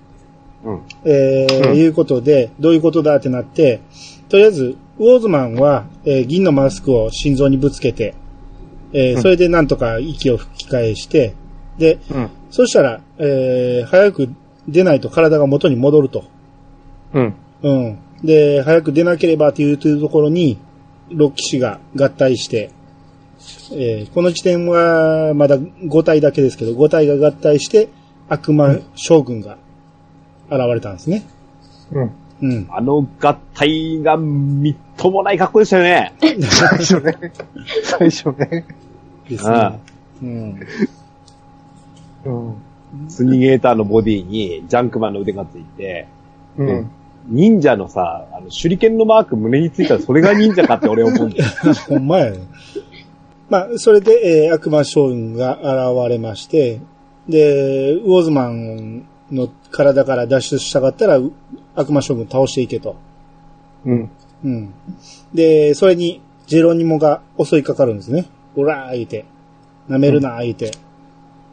[0.63, 0.79] うん。
[1.05, 3.81] えーうんいうことで、どういうことだってなって、
[4.29, 8.15] とりあえず、ウォーズマンは、えー銀のマスクを心臓にぶつけて、
[8.93, 11.35] えーうんそれでなんとか息を吹き返して、
[11.77, 12.29] で、うん。
[12.51, 14.29] そしたら、えー早く
[14.67, 16.23] 出ないと体が元に戻ると。
[17.13, 17.33] うん。
[17.63, 17.97] うん。
[18.23, 20.57] で、早く出なければというところに、
[21.09, 22.71] 6騎士が合体して、
[23.73, 27.89] えーこの時点はまだ5体だけですけど、5体が合体して、
[28.29, 29.57] 悪魔将軍が
[30.49, 31.23] 現れたんですね。
[31.91, 32.11] うん。
[32.41, 32.67] うん。
[32.69, 36.13] あの合体がみっともない格好でしたよね。
[36.19, 37.34] 最初ね。
[37.84, 38.65] 最初ね。
[39.29, 39.79] ですね。
[40.21, 40.59] うん。
[42.25, 43.09] うん。
[43.09, 46.07] スニゲーターのボディにジャンクマンの腕がついて、
[46.57, 46.91] うん。
[47.27, 51.43] 忍者のさ、あの、手裏剣のマーク胸についたらそれが忍者かって俺思うんだよ。
[51.88, 52.39] ほんまやね。
[53.49, 55.59] まあ、それで、えー悪魔将軍が
[55.93, 56.79] 現れまして、
[57.27, 61.31] で、ウォーズマンの体から脱出したかったら、う
[61.75, 62.95] 悪魔将軍倒していけと。
[63.86, 64.09] うん。
[64.43, 64.73] うん。
[65.34, 68.25] で、それに、ジェロニモが襲いかかるんですね。
[68.55, 69.25] オラー言うて。
[69.89, 70.71] 舐めるな言うて。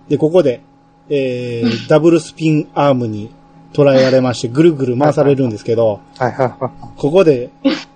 [0.09, 0.61] で、ここで、
[1.09, 3.33] えー、ダブルスピンアームに
[3.73, 7.51] 捉えられまして、ぐるぐる回されるんですけど、はいはいはここで、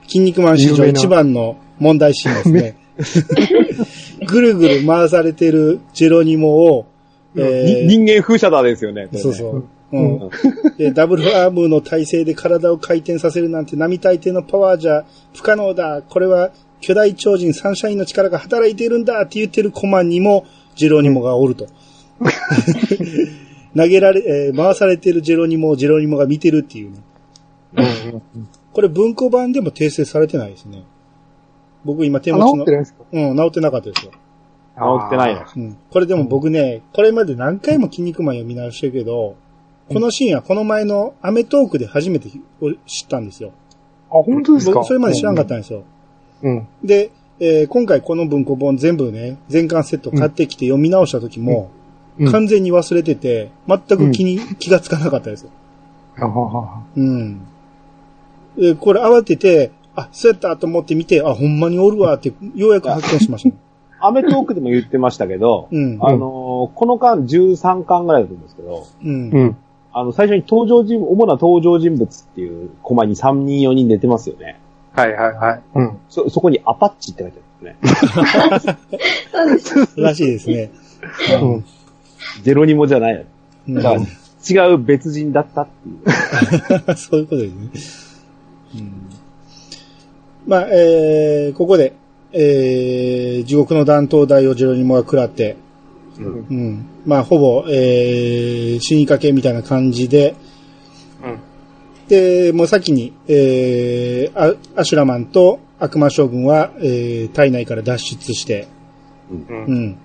[0.06, 2.76] 筋肉マン史上一番の問題シーンですね。
[4.26, 6.86] ぐるぐる回されてるジェロニモを、
[7.36, 9.08] えに人間風車だですよね。
[9.10, 9.64] ねそうそう。
[9.96, 10.76] うん。
[10.76, 16.02] で、ダブルアームの体勢で体を回転させるなんて並大抵のパワーじゃ不可能だ。
[16.02, 21.66] これは巨大超人サンシャインの力が働いているんだって言ってるコマにもジェロニモがおると。
[23.76, 26.98] 投げられ、えー回されてるジェロニモをジェロニモが見てるっていうね。
[27.76, 28.48] うん。
[28.72, 30.84] これ文庫版でも訂正されてないですね。
[31.84, 33.04] 僕今手持ちのあ治って、ないですか？
[33.12, 34.12] うん、治ってなかったですよ。
[34.76, 35.42] 治ってないの。
[35.56, 35.76] うん。
[35.90, 39.36] これでも僕ね、これまで何回も筋肉マン読み直してるけど、
[39.88, 43.52] このシーンはこの前のアメトークで初めて知ったんですよ。
[44.10, 44.74] あ、本当ですか？
[44.80, 45.82] 僕それまで知らなかったんですよ。
[46.42, 46.66] うん。
[46.82, 47.10] で、
[47.40, 51.70] えー今回この文庫本全部ね、全巻セット買ってきて読み直した時も、
[52.18, 55.50] うん完全に忘れてて、全く気に、気がつかなかったですよ。
[56.16, 57.40] あははうん。
[58.56, 63.56] で、これ慌てて、あ、そうやったと思って見て、あ、ほんまにおるわって、ようやく発見しました。
[64.06, 65.98] アメトークでも言ってましたけど、うん。
[66.00, 69.56] あのーこの間13巻ぐらいだと思うんですけど、うん。
[69.94, 70.00] うん。
[70.00, 74.58] あの、最初に登場人物、主な登場人物っていうコマに3人4人出てますよね。
[74.92, 75.62] はいはいはい。
[75.74, 75.98] うん。
[76.08, 77.40] そ、そこにアパッチって書いて
[79.34, 79.78] あるんですね。
[79.78, 80.00] そうです。
[80.00, 80.70] らしいですね。
[81.42, 82.54] うん。
[82.54, 83.14] ロニモじゃない。
[83.14, 84.00] うんだから
[84.46, 86.96] 違う別人だったっていう。
[86.96, 87.70] そういうことですね。
[88.74, 88.92] うん、
[90.46, 91.94] まあ、えー、ここで、
[92.32, 95.56] えー、地獄の弾頭大をジェロニモが食らって、
[96.18, 96.86] うんうん。
[97.06, 100.34] まあ、ほぼ、えー、死にかけみたいな感じで、
[101.22, 101.40] うん。
[102.08, 108.68] で、もう先に、えー、アアシュラマンと悪魔将軍は、えー、体内から脱出して、
[109.30, 109.34] う。
[109.34, 109.98] うんん。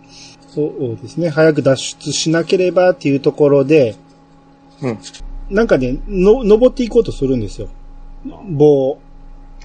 [0.50, 1.30] そうですね。
[1.30, 3.96] 早く脱出しなければっていうところで、
[4.82, 5.00] うん。
[5.50, 7.68] なんかね、の、登っていこうとするんですよ。
[8.50, 8.98] 棒。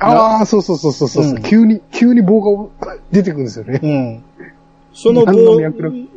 [0.00, 3.80] ああ、そうそうそうそうそう、うん急に、急に棒が出てくるんですよね。
[3.82, 4.24] うん。
[4.94, 5.60] その棒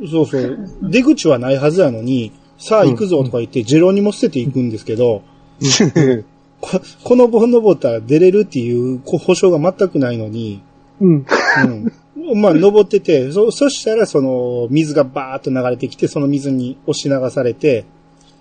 [0.07, 0.57] そうそう。
[0.89, 5.23] 出口はないはずやのに、さあ行くぞとか言って、ジェロにも捨てていくんですけど、
[6.61, 10.61] こ この棒登ったら出れるっていうこ保証が全くないのに、
[11.01, 11.25] うん。
[12.15, 12.41] うん。
[12.41, 17.85] まあ、登ってて、そ、そしたら、その、水がバーッと流れてきて、その水に押し流されて、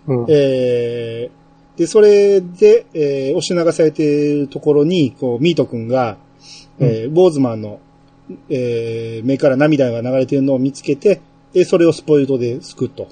[0.06, 0.26] うん。
[0.28, 6.16] えー、で、それで、えー押し流されているところに、こう、ミート君が、
[6.78, 7.80] えー、ボーズマンの、
[8.48, 11.20] えー、目から涙が流れているのを見つけて、
[11.52, 13.08] で、それをスポイルトで救うと。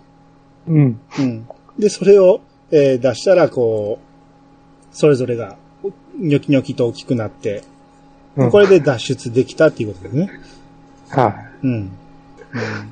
[0.67, 1.01] うん。
[1.19, 1.49] うん。
[1.79, 2.41] で、それを、
[2.71, 5.57] えー出したら、こう、それぞれが、
[6.19, 7.63] ニョキニョキと大きくなって、
[8.37, 10.31] うんこれで脱出できたっていうことですね。
[11.11, 11.29] は
[11.63, 11.67] い。
[11.67, 11.93] うん。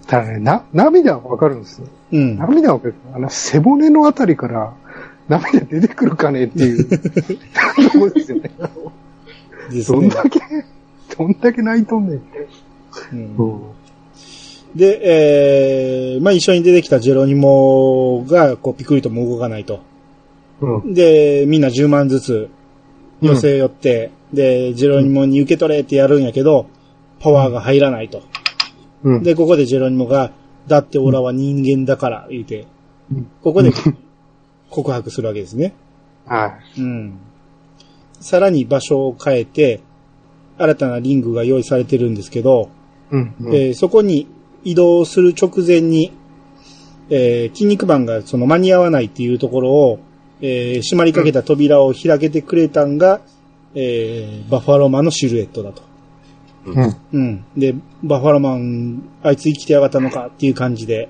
[0.07, 1.89] ただね、な、涙はわかるんですよ。
[2.13, 2.39] うん。
[2.39, 2.95] 涙はわかる。
[3.13, 4.73] あの、背骨のあたりから
[5.29, 8.51] 涙出てくるかねっていうところですよね。
[9.71, 10.01] ですね。
[10.01, 10.41] どんだけ、
[11.23, 12.23] どんだけ泣いとんねん。
[13.13, 13.63] うんうん。
[14.75, 15.01] で、
[16.15, 19.81] えー、まあ、一緒に出てきたジェロニモが、こう、ピクリとも動かないと。
[20.61, 20.95] うん。
[20.95, 22.49] で、みんな10万ずつ
[23.21, 26.67] 寄せ寄って、で、ジェロニモに受け取れってやるんやけど、
[27.21, 28.23] パワーが入らないと。
[29.05, 29.23] うん。
[29.23, 30.33] で、ここでジェロニモが、
[30.67, 32.67] だってオラは人間だから、言うて
[33.11, 33.73] うん、ここで
[34.71, 35.75] 告白するわけですね。
[36.27, 37.15] はうん。
[38.21, 39.81] さらに場所を変えて、
[40.63, 42.71] 新たなリングが用意されてるんですけど、
[43.13, 43.17] い。
[43.17, 43.35] うん。
[43.41, 44.27] うんえーそこに
[44.65, 46.13] 移動する直前に、
[47.11, 49.99] えー筋肉マンがその間に合わないっていうところを、
[50.41, 53.21] えー閉まりかけた扉を開けてくれたんが、
[53.75, 55.83] えーバッファローマンのシルエットだと。
[56.65, 56.97] うん。
[57.13, 57.45] うん。
[57.57, 61.09] で、バッファローマン、あいつ生きてやがったのかっていう感じで。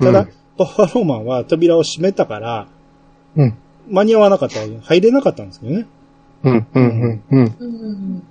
[0.00, 2.66] ただ、うんバッファローマンは扉を閉めたから、
[3.36, 3.54] うん。
[3.90, 5.86] 間に合わなかった、入れなかったんですけどね。
[6.44, 6.66] うん。
[6.74, 7.22] うん。
[7.30, 7.54] うん。
[7.58, 8.22] うん。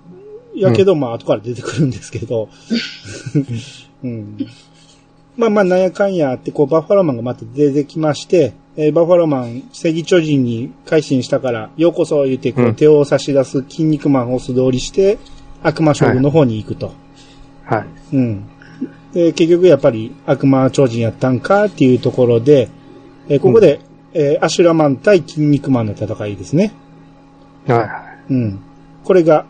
[0.55, 0.59] うん。
[0.61, 2.49] やけど、まあ、後から出てくるんですけど。
[4.03, 4.37] うん。
[5.37, 15.17] まあまあ、なんやかんやあって、こう、バッファローマンがまた出てきまして、えーバッファローマン、正義巨人に改心したから、ようこそ言って、こう、うん手を差し出す筋肉マンを素通りして、
[15.63, 16.93] 悪魔将軍の方に行くと。
[17.65, 17.85] はい。
[18.15, 18.43] うん。
[19.13, 22.69] で、結局やっぱり悪魔超人やったんかっていうところで、
[23.29, 23.79] えーここで、
[24.13, 26.71] えーアシュラマン対筋肉マンの戦いですね。
[27.67, 27.89] はいはい。
[28.33, 28.59] うん。
[29.03, 29.45] これが、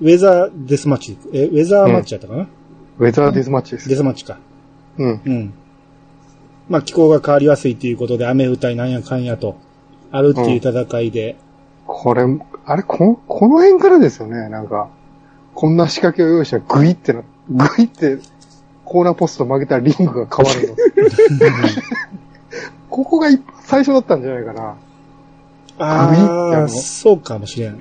[0.00, 2.46] ウェザーデスマッチ、えーウェザーマッチやったかな、
[2.98, 3.88] ウェザーディスマッチです。
[3.88, 4.38] デスマッチか。
[4.98, 5.20] うん。
[5.24, 5.54] うん。
[6.68, 9.56] まあ気候が変わりやすいということで雨降ったりなんやかんやと、
[10.10, 11.36] あるっていう戦いで、
[11.86, 12.24] これ、
[12.64, 14.88] あれ、こ、この辺からですよね、なんか。
[15.54, 18.18] こんな仕掛けを用意したらグイってな、グイって、
[18.84, 20.76] コーナーポスト曲げたらリングが変わるの。
[22.90, 24.76] ここが一最初だったんじゃないかな。
[25.78, 27.80] ああ、そうかもしれん。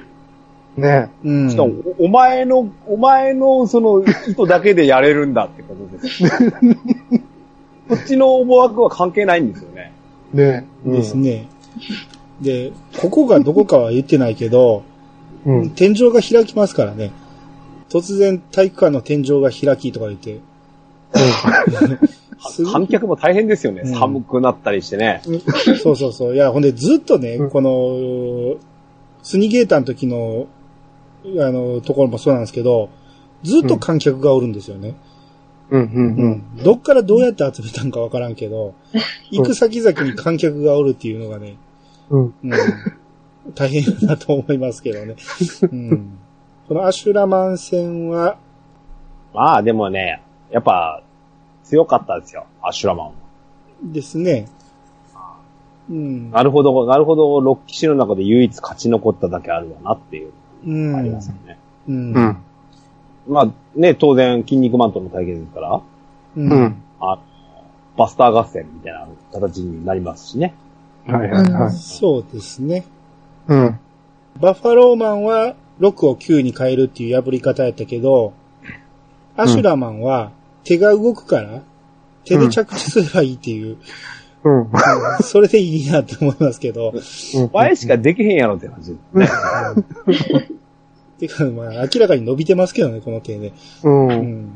[0.78, 1.50] ねうん。
[1.50, 6.24] しかも、おお前の、お前のその意図だけでやれるんだってことです。
[7.88, 9.92] こっちの思惑は関係ないんですよね。
[10.34, 11.48] ねうんですね。
[12.42, 14.84] で、ここがどこかは言ってないけど、
[15.46, 15.70] うん。
[15.72, 17.12] 天井が開きますからね。
[17.90, 20.40] 突然体育館の天井が開きとか言って。
[22.72, 23.82] 観客も大変ですよね。
[23.86, 25.22] うん寒くなったりしてね。
[25.82, 26.36] そうそうそう。
[26.36, 28.58] いや、ほんでずっとね、うんこの、
[29.24, 30.48] スニゲーターの時の、
[31.40, 32.90] あの、ところもそうなんですけど、
[33.44, 34.96] ずっと観客がおるんですよね。
[35.70, 38.76] うん、うん、どっからどうやって集めたんかわからんけど、
[39.32, 41.58] 行く先々に観客がおるっていうのがね、
[42.10, 42.22] うん。
[42.22, 42.54] うん。
[42.54, 45.16] うん、大変だと思いますけどね。
[45.64, 46.20] うん、
[46.68, 48.38] このアシュラマン戦は、
[49.34, 50.22] まあでもね、
[50.52, 51.04] やっぱ
[51.64, 52.46] 強かったですよ。
[52.62, 53.14] アシュラマンは。
[53.84, 54.48] ですね。
[55.90, 56.32] うん。
[56.32, 60.34] なるほど、なるほど、6騎士の中で唯一勝ち残っただけあるわなっていう、うん。
[60.66, 61.58] ありますよね。
[61.88, 62.14] うん。
[62.14, 62.38] うん。
[63.28, 65.82] まあね、当然、筋肉マンとの対決ですから、
[66.36, 66.52] うん。
[66.52, 66.76] うん。
[67.00, 67.20] あ
[67.98, 70.54] バスター合戦みたいな形になりますしね。
[71.08, 71.72] はいはいはい。
[71.72, 72.84] そうですね。
[73.48, 73.80] うん。
[74.40, 78.34] バッファローマンは6を9に変えるっていう破り方やったけど、
[79.38, 80.32] アシュラマンは
[80.64, 81.62] 手が動くから、
[82.26, 83.78] 手で着地すればいいっていう、
[84.46, 84.70] うん。
[85.22, 86.94] それでいいなって思いますけど、
[87.36, 89.28] お前しかできへんやろって話ですね。
[91.20, 93.54] てか、まあ、明らかに伸びてますけどね、この手で。
[93.84, 93.90] う。
[93.90, 94.50] うんん。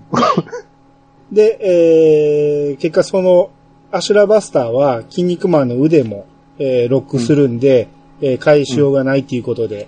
[1.32, 3.50] で、えー、結果その、
[3.92, 6.26] アシュラバスターは、筋肉マンの腕も、
[6.60, 7.88] えーロックするんで、
[8.22, 9.88] えー返しようがないっていうことで、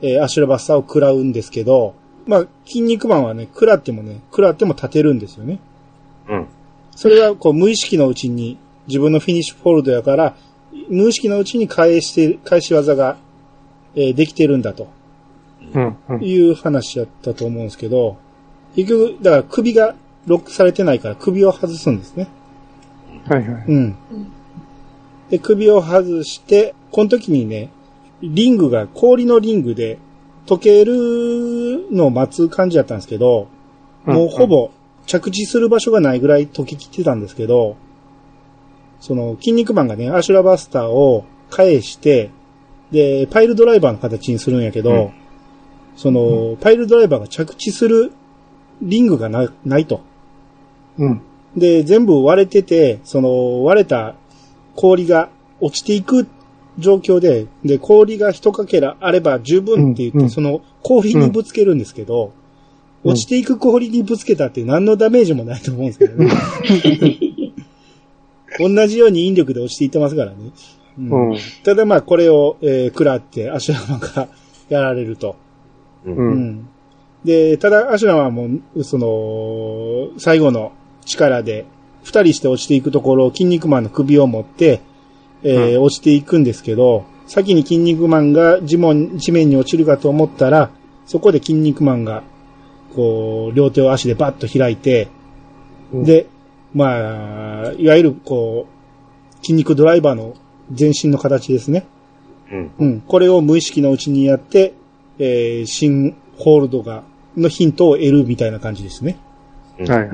[0.00, 1.94] えーアシュラバスターを食らうんですけど、
[2.26, 5.58] まあ、筋肉マンはね、食らってもね、食らっても立てるんですよね。
[6.28, 6.46] うん。
[6.94, 10.34] それは、こう、無意識のうちに、自分のフィニッシュフォールドやから、
[10.88, 13.16] 無意識のうちに返して、返し技が、
[13.94, 14.88] えーできてるんだと。
[15.74, 15.96] うん。
[16.08, 16.24] うん。
[16.24, 18.16] いう話やったと思うんですけど、
[18.74, 19.94] 結局、だから首が
[20.26, 22.28] ロックされてないから首を外すんですね。
[23.28, 23.64] はいはい。
[23.68, 23.96] うん。
[25.30, 27.70] で、首を外して、この時にね、
[28.22, 29.98] リングが氷のリングで
[30.46, 33.48] 溶けるのを待つ感じだったんですけど、
[34.04, 34.70] もうほぼ
[35.06, 37.76] 着地する場所がないぐらい溶けきってたんですけど、
[39.02, 42.30] その、筋肉マンがね、アシュラバスターを返して、
[42.92, 45.12] で、パイルドライバーの形にするんやけど、うん
[45.96, 48.12] その、パイルドライバーが着地する
[48.80, 50.00] リングがなないと。
[50.98, 51.20] うん。
[51.56, 54.14] で、全部割れてて、その割れた
[54.74, 55.28] 氷が
[55.60, 56.26] 落ちていく
[56.78, 62.32] 状況で、で、氷が一かけらあれば十分って言って、うんうんその氷にぶつけるんですけど、うん
[63.04, 66.30] 落ちていく氷にぶつけたって何のダメージもないと思うんですけどね。
[68.58, 70.36] 同じように引力で落ちていってますからね。
[70.98, 71.38] うんうん。
[71.64, 74.28] ただまあこれを、えー食らってアシュラマンが
[74.68, 75.36] やられると。
[76.04, 76.10] う。
[76.10, 76.68] うんん。
[77.24, 80.72] で、ただ、アシュラマもう、その、最後の
[81.04, 81.64] 力で、
[82.02, 84.80] 二人して落ちていくところを筋肉マンの首を持って、
[85.44, 90.70] えー落ちていくんですけど、先に筋肉マンが地面地面に落ちるかと思ったら、
[91.06, 92.22] そこで筋肉マンが、
[92.94, 95.08] こう、両手を足でバッと開いて、
[95.92, 96.26] うんで、
[96.74, 100.34] まあ、いわゆる、こう、筋肉ドライバーの
[100.70, 101.86] 全身の形ですね。
[102.50, 102.70] うん。
[102.78, 103.00] うん。
[103.00, 104.74] これを無意識のうちにやって、
[105.18, 107.04] えー、新ホールドが、
[107.36, 109.16] のヒントを得るみたいな感じですね。
[109.78, 110.08] はいはい。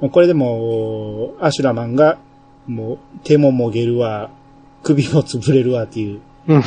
[0.00, 0.10] うん。
[0.10, 2.18] これでもう、アシュラマンが、
[2.66, 4.30] もう、手ももげるわ、
[4.82, 6.62] 首も潰れるわっていう、うん。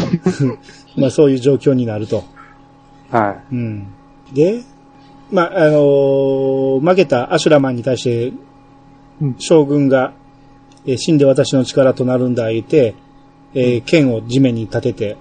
[0.98, 2.24] まあそういう状況になると。
[3.12, 3.88] はうん。
[4.34, 4.62] で、
[5.32, 8.40] まあ、あのー負けたアシュラマンに対してうん、
[9.38, 10.14] 将軍が、
[10.86, 12.96] えー死んで私の力となるんだ、言って、
[13.54, 15.18] えー剣を地面に立てて、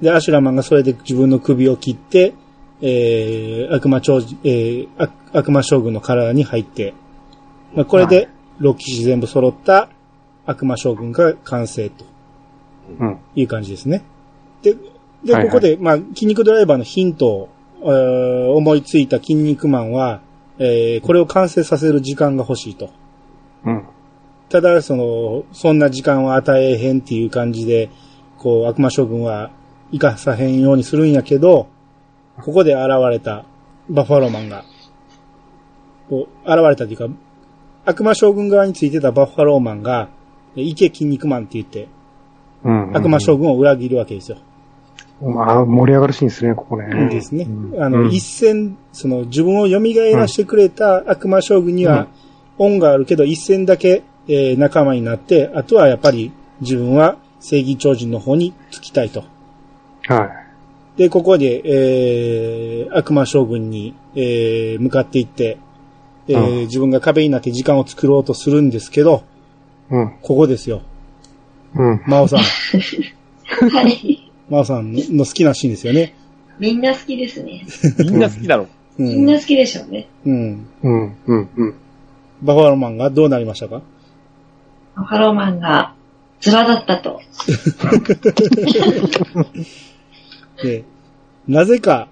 [0.00, 2.34] で、アシュラマンがそれで自分の首を切って、
[2.80, 6.94] えー悪魔長、えー悪悪魔将軍の体に入って、
[7.74, 8.28] まあ、これで
[8.60, 9.90] 6騎士全部揃った
[10.46, 12.04] 悪魔将軍が完成と
[12.98, 13.18] うん。
[13.34, 14.02] いう感じですね。
[14.62, 14.74] で、
[15.24, 17.48] で、はいはいここで、まあ、筋肉ドライバーのヒントを、
[17.82, 20.20] えー思いついた筋肉マンは、
[20.58, 22.90] えーこれを完成させる時間が欲しいと。
[23.64, 23.84] うん。
[24.48, 27.90] ただ、その、そんな時間は与えへんっていう感じで、
[28.38, 29.50] こう、悪魔将軍は
[29.92, 31.68] 生かさへんようにするんやけど、
[32.42, 33.44] ここで現れた
[33.90, 34.64] バッファローマンが、
[36.08, 37.08] こう、現れたというか、
[37.84, 40.08] 悪魔将軍側についてたバッファローマンが、
[40.56, 41.88] いけ筋肉マンって言って、
[42.64, 42.96] うん。
[42.96, 44.38] 悪魔将軍を裏切るわけですよ。
[45.20, 47.08] まあ、盛り上がるシーンですね、ここね。
[47.10, 47.44] ですね。
[47.44, 49.80] うんあの、うん一戦、その、自分を蘇
[50.16, 52.06] らせてくれた悪魔将軍には、
[52.58, 59.24] 恩があるけど、一戦だけ、えー仲間になって、あとはやっぱり自分は正義超人の方につきたいと。
[60.06, 60.28] は
[60.96, 65.58] で、ここで、えー悪魔将軍に、えー向かっていって、
[66.28, 69.24] えーうん自分が壁になって時間を作ろうとするんですけど、
[69.90, 69.94] い。
[69.94, 70.14] うん。
[70.22, 70.82] ここですよ。
[71.74, 72.02] うん。
[72.06, 72.40] 真央さん。
[73.70, 74.27] はい。
[74.50, 76.14] 真央さんの好きなシーンですよね。
[76.58, 77.64] みんな好きですね。
[77.98, 78.66] みんな好きだろ。
[78.98, 79.06] うん。
[79.06, 80.08] みんな好きでしょうね。
[80.24, 80.66] うん。
[80.82, 81.16] うん。
[81.26, 81.48] うん。
[81.56, 81.74] うん。
[82.42, 83.82] バファローマンがどうなりましたか？
[84.94, 85.94] ハローマンが、
[86.40, 87.20] ズラだったと。
[90.62, 90.84] で、
[91.46, 92.08] なぜか、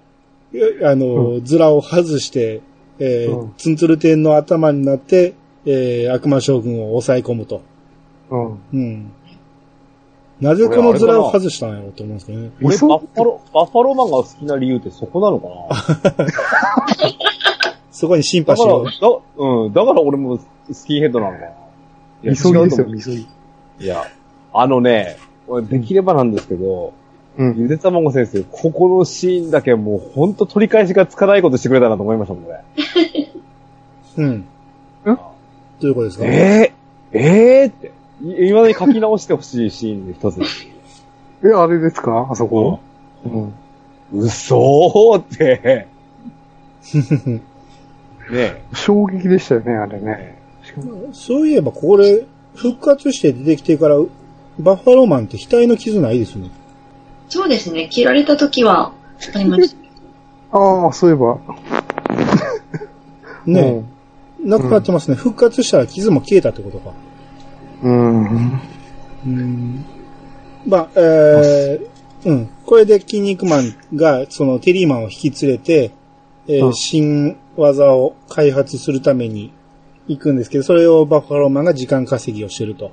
[0.53, 2.61] えあの、ズラを外して、
[2.99, 5.33] えーうんツンツル天の頭になって、
[5.65, 7.61] えー悪魔将軍を抑え込むと。
[8.29, 8.59] うん。
[8.73, 9.11] うん。
[10.39, 12.51] なぜこのズラを外したんやろうと思うんですけどね。
[12.61, 15.47] 俺、バッファロー、バッファローマンが好きな理由ってそこなのか
[16.07, 17.11] な？
[17.91, 19.21] そこにシンパだから、シーを。
[19.37, 20.39] だ、うん、だから俺も
[20.71, 21.47] スキンヘッドなのかな？
[21.47, 21.51] い
[22.27, 23.27] や急ぎですよ、ぎ。
[23.79, 24.05] いや、
[24.53, 25.17] あのね、
[25.47, 26.93] 俺できればなんですけど、
[27.37, 27.55] うん。
[27.57, 32.59] ゆでたまご先生、ここのシーンだけもうほんと取り返しがつかないことしてくれたなと思いましたもん、これ。
[34.17, 34.45] うん。
[35.05, 35.13] ど
[35.83, 36.25] ういうことですか？
[36.25, 37.91] えー、えーって。
[38.23, 40.41] い今まで書き直してほしいシーンの一つ。
[41.43, 42.27] え、あれですか？
[42.31, 42.79] あそこ？
[43.25, 43.53] うん。
[44.13, 45.87] 嘘ーって。
[47.27, 47.41] ね
[48.31, 48.61] え。
[48.73, 50.37] 衝撃でしたよね、あれね。
[51.13, 53.97] そういえば、これ、復活して出てきてから、
[54.59, 56.49] バッファローマンって額の傷ないですね。
[57.29, 57.87] そうですね。
[57.89, 58.91] 切られた時は、
[59.33, 59.77] ありました。
[60.57, 61.37] ああ、そういえば。
[63.45, 63.83] ね、
[64.43, 65.15] なくなってますね。
[65.15, 66.91] 復活したら傷も消えたってことか。
[67.83, 68.25] うん。
[68.25, 68.61] うん。
[69.25, 69.85] うん。
[70.65, 72.49] まあ、えー、うん。
[72.65, 75.91] これで筋肉マンが、そのテリーマンを引き連れて、
[76.47, 79.51] えーうん新技を開発するために
[80.07, 82.91] 行くんですけど、それをバッファローマンが時間稼ぎをしてると。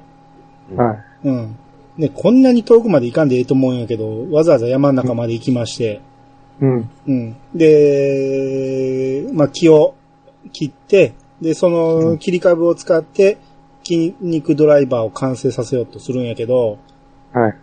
[0.74, 1.28] はい。
[1.28, 1.56] うん。
[1.96, 6.00] ね、こんなに遠くまで行かんでええと思うんやけど、わざわざ山の中まで行きまして、
[6.60, 6.90] うん。
[7.06, 7.36] うん。
[7.54, 9.94] で、まあ、木を
[10.52, 13.38] 切って、で、その切り株を使って、
[13.84, 16.78] 筋肉ドライバーを完成させようとするんやけど、
[17.32, 17.56] はい。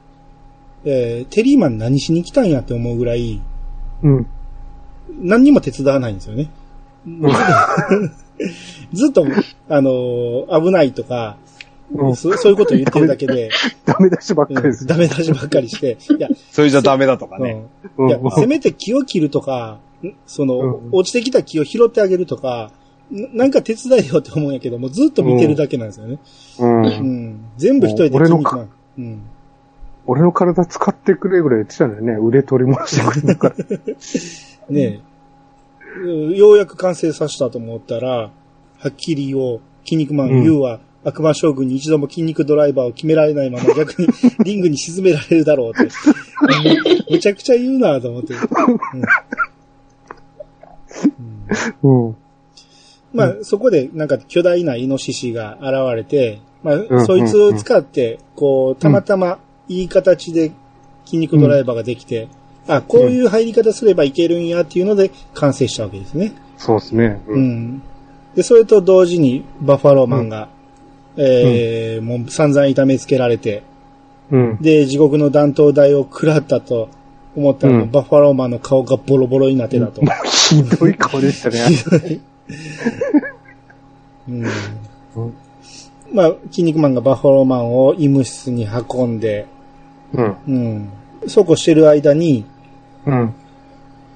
[0.85, 3.41] えーテリーマン何しに来たんやって思うぐらい、
[4.03, 4.27] うん。
[5.19, 6.49] 何にも手伝わないんですよね。
[8.93, 9.25] ずっと、
[9.69, 11.37] あのー危ないとか、
[11.93, 13.49] うんそそういうことを言ってるだけで、
[13.85, 14.83] ダメ出しばっかりです。
[14.83, 17.65] うんダメ出しばっかりして、いや、それじゃダメだとかね。
[17.97, 22.80] うんいやうん、せめて木を切るとか、んその、うん落ちてきた木を拾ってあげるとか、ん
[23.11, 26.19] なんか手伝えよって思うんやけども、ずっと見てるだけなんですよね。
[26.59, 26.85] うん。
[26.85, 27.45] うん。
[27.57, 28.69] 全部一人で俺の筋肉マン。
[28.97, 29.21] うん。
[30.07, 32.13] 俺の体使ってくれぐらい言ってたんだよね。
[32.13, 33.55] 腕取り戻してくれるから。
[34.69, 34.99] ねえ。
[36.03, 38.31] うんようやく完成させたと思ったら、は
[38.87, 44.07] っきり言おう、筋肉マンうん言うは、悪魔将軍に一度も筋肉ドライバーを決められないまま 逆に
[44.45, 45.83] リングに沈められるだろうって。
[45.83, 45.89] うん
[47.13, 48.33] むちゃくちゃ言うなと思って。
[48.33, 48.39] うん
[51.83, 52.15] うんうん。
[53.13, 60.51] まあ、そこでなんか巨大なイノシシが現れて、まあ、んそいつを使って、こう、たまたまいい形で
[61.05, 62.27] 筋肉ドライバーができて、
[62.67, 66.33] あ、こういう入り方すればいけるんやっていうので完成したわけですね。
[66.57, 67.21] そうですね。
[67.27, 67.37] う。
[67.37, 67.81] ん。
[68.35, 70.49] で、それと同時にバッファローマンが、
[71.17, 73.63] えーもう散々痛めつけられて、
[74.29, 74.57] うん。
[74.61, 76.89] で、地獄の弾頭台を食らったと
[77.35, 80.01] 思ったら、うんバッファローマンの顔がボロボロになってたと。
[80.23, 81.59] ひどい顔でしたね。
[82.09, 82.30] うん
[84.29, 84.45] うん
[86.13, 89.47] まあ、筋肉マンがバッファローマンを医務室に運んで、
[90.13, 90.35] うん。
[90.47, 90.89] うん。
[91.27, 92.45] そうこうしてる間に、
[93.05, 93.33] うん。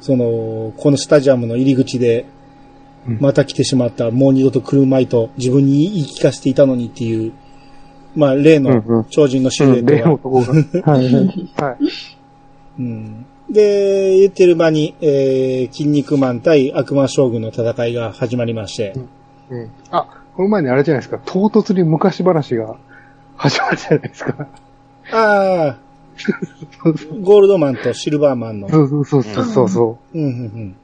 [0.01, 2.25] その、このスタジアムの入り口で
[3.07, 7.33] うん、また来てしまった、もう二度と来るまいと自分に言い聞かせていたのにっていう、
[8.15, 9.85] まあ、例うんうんの超人のシルエうん。
[9.85, 10.53] 例ットが、の男が。
[10.93, 11.13] はい。
[11.55, 11.77] はい。
[12.79, 13.25] うん。
[13.49, 18.93] で、言ってる間に、えー、筋肉マン対悪魔将軍の戦いが始まりまして、
[19.49, 19.71] うん。
[19.91, 22.77] あ、この前にあれじゃないですか、唐突に昔話が
[23.37, 24.47] 始まるじゃないですか。
[25.11, 25.77] ああ、
[27.21, 28.69] ゴールドマンとシルバーマンの。
[28.69, 30.17] そうそうそうそうそうそう。
[30.17, 30.75] うん、うん、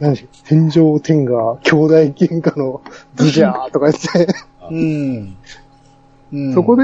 [0.00, 2.82] 何でし天上天下、兄弟喧嘩の
[3.14, 4.34] ズジャーとか言って、
[4.70, 5.36] うん。
[6.32, 6.46] うん。
[6.46, 6.54] うん。
[6.54, 6.82] そこで、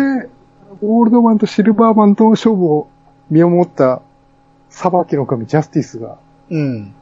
[0.80, 2.88] ゴールドマンとシルバーマンとの勝負を
[3.30, 4.02] 見守った
[4.78, 6.18] 裁きの神ジャスティスが、
[6.50, 6.94] うん。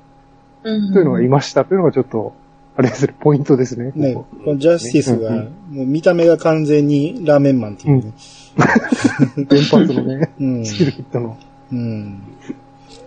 [0.62, 0.92] うん。
[0.94, 2.34] というのがいましたというのがちょっと、
[2.74, 3.92] あれですね、ポイントですね。
[3.94, 8.12] ね、ここのジャスティスが、うんもう見た目が完全にラーメンマンっていうね。
[8.56, 10.64] こ連発のね、うん。
[10.64, 11.36] スキルヒットの。
[11.70, 12.22] うん。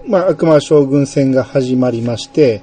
[0.06, 2.62] まあ、悪魔将軍戦が始まりまして、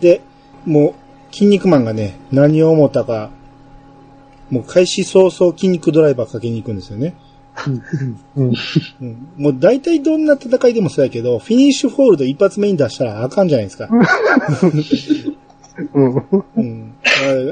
[0.00, 0.20] で、
[0.66, 0.94] も
[1.30, 3.30] う、筋肉マンがね、何を思ったか、
[4.50, 7.14] もう開始早々筋肉ドライバーかけに行くんですよね。
[8.36, 8.52] うん。
[9.00, 13.88] うん、もう大体どんな戦いでもそうやけど、フィニッシュホールド一発目に出したらあかんじゃないですか。
[15.94, 16.26] うん。
[16.56, 16.94] うん、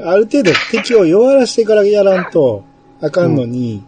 [0.05, 2.63] あある程度敵を弱らしてからやらんと
[3.01, 3.83] あかんのに、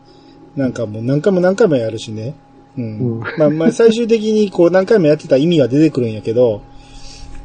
[0.56, 2.34] なんかもう何回も何回もやるしね。
[2.78, 2.84] うん。
[2.84, 6.62] うんまあまあ最終的にこう何回もやってた意味が出てくるんやけど、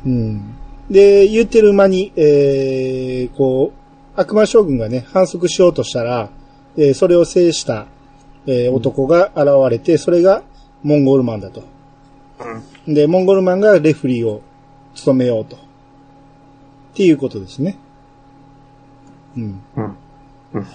[0.04, 0.54] うん。
[0.90, 6.30] で、言ってる間に、えー、こう、悪魔将軍がね、反則しようとしたら、
[6.76, 7.86] えーそれを制した、
[8.46, 10.42] えー男が現れて、それが
[10.82, 11.62] モンゴルマンだと。
[12.86, 14.42] で、モンゴルマンがレフリーを
[14.94, 15.56] 務めようと。
[15.56, 15.58] っ
[16.94, 17.76] ていうことですね。
[19.36, 19.62] うん。
[19.76, 19.84] うん。
[19.84, 19.94] うん。
[20.54, 20.66] うん。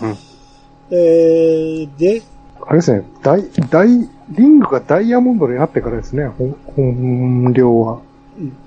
[0.90, 2.22] えー、で、
[2.66, 3.88] あれですね、ダイ、ダイ、
[4.30, 8.00] リングがダイヤモンドになってからですね、本、本領は。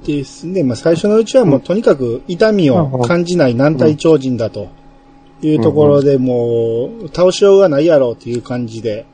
[0.05, 0.62] ですね。
[0.62, 4.68] まあ、最初のうちはもうとにかく痛みを感じない軟体超人だと
[5.49, 9.07] いうところでもう倒しようがないやろうっていう感じで、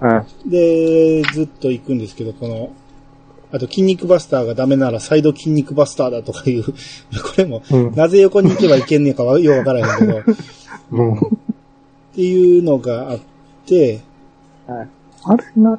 [0.00, 0.50] はい。
[0.50, 2.70] で、ずっと行くんですけど、この、
[3.50, 6.72] あと筋肉バスターがダメならサイド筋肉バスターだとかいう、 こ
[7.36, 7.94] れも、うん。
[7.94, 10.22] なぜ横に行けばいけんねんかはようわからへんけど、っ
[10.92, 11.18] うん。
[12.14, 13.18] ていうのがあっ
[13.66, 14.00] て、
[15.24, 15.78] あれな、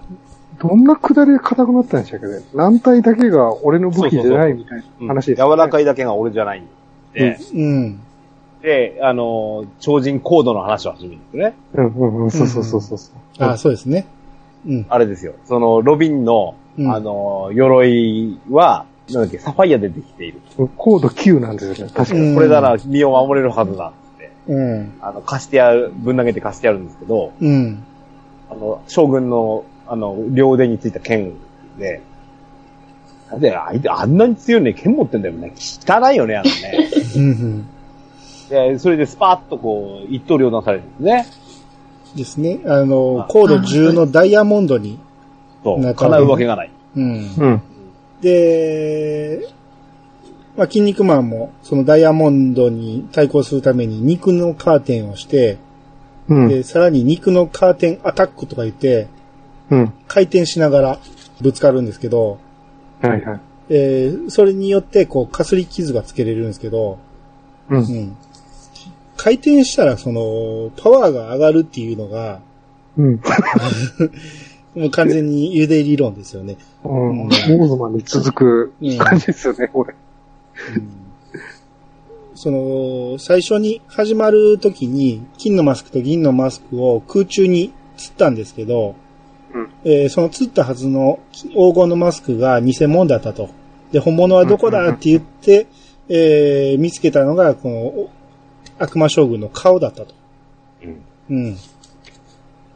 [0.62, 2.42] どんな下りで硬くなったんでしたっけね？
[2.54, 5.84] 軟体だけが俺の武器じゃないみたいな話です、柔らかい。
[5.84, 6.66] いだけが俺じゃないん
[7.14, 8.00] で、うん。
[8.62, 11.54] で、あの、超人コードの話を始めるんですね。
[11.76, 13.00] うんうんうん、そうそうそうそう。
[13.40, 14.06] あ、そうですね。
[14.68, 14.86] うん。
[14.90, 15.34] あれですよ。
[15.46, 20.42] その、ロビンの、うんあの、鎧は、なんだっけ、サファイアでできている。
[20.78, 22.30] コード9なんですよね、確かに。
[22.30, 24.32] うんこれなら身を守れるはずだって。
[24.48, 24.94] うん。
[25.02, 27.84] あの、貸してやる、ぶん投げて貸してやるんですけど、うん。
[28.50, 31.34] あの、将軍の、あの、両腕についた剣
[31.78, 32.02] で、
[33.38, 35.54] で、あいつあんなに強いね、剣持ってんだよね。
[35.56, 36.90] 汚いよね、あのね。
[37.16, 37.66] うん。
[38.50, 41.26] で、それでスパッとこう、一刀両断されるんですね。
[42.16, 42.60] ですね。
[42.66, 45.00] あのあ、コード10のダイヤモンドに。
[45.64, 45.80] そう。
[45.80, 46.72] なったわけ叶うわけがない。
[46.96, 47.34] うん。
[47.38, 47.62] うん。
[48.22, 49.48] で、
[50.58, 55.58] まあ、筋肉マンも、そのダイヤモンドに対抗するために肉のカーテンをして、
[56.28, 56.48] うん。
[56.48, 59.08] で、さらに肉のカーテンアタックとか言って、
[59.70, 59.94] うん。
[60.08, 61.00] 回転しながら
[61.42, 62.40] ぶつかるんですけど、
[63.02, 63.40] はいはい。
[63.70, 66.98] えーそれによって、こう、かすり傷がつけれるんですけど、
[67.70, 67.78] う。
[67.78, 68.18] うんん。
[69.20, 72.40] 回転したら、その、パワーが上がるっていうのが、
[72.98, 73.20] うん。
[74.76, 76.56] もう完全に茹で理論ですよね。
[76.86, 77.18] うん。
[77.18, 79.94] モーズマンに続く感じですよね、これ。
[82.34, 88.96] その、最初に始まる時に、金のマスクと銀のマスクを空中に釣ったんですけど、
[89.54, 93.50] うんえーその釣ったはずの黄金のマスクが偽物だったと。
[93.92, 95.68] で、本物はどこだって言って、
[96.08, 98.10] えー見つけたのが、この、お
[98.80, 100.16] 悪魔将軍の顔だったと。
[100.84, 101.04] うん。
[101.30, 101.58] うん。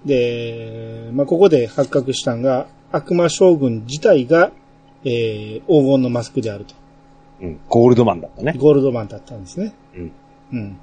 [0.06, 4.52] で、まあ、ここで発覚したのが、悪魔将軍自体が、
[5.06, 6.76] えー黄金のマスクであると。
[7.42, 7.60] うん。
[7.68, 8.54] ゴールドマンだったね。
[8.58, 9.74] ゴールドマンだったんですね。
[9.96, 10.12] うん。
[10.52, 10.78] うん。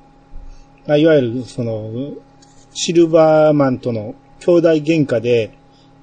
[0.86, 1.90] まあ、いわゆる、その、
[2.72, 5.52] シルバーマンとの兄弟喧嘩で、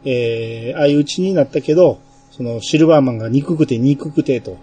[0.05, 1.99] えー、相打ちになったけど、
[2.31, 4.57] そのシルバーマンが憎くて憎くてと。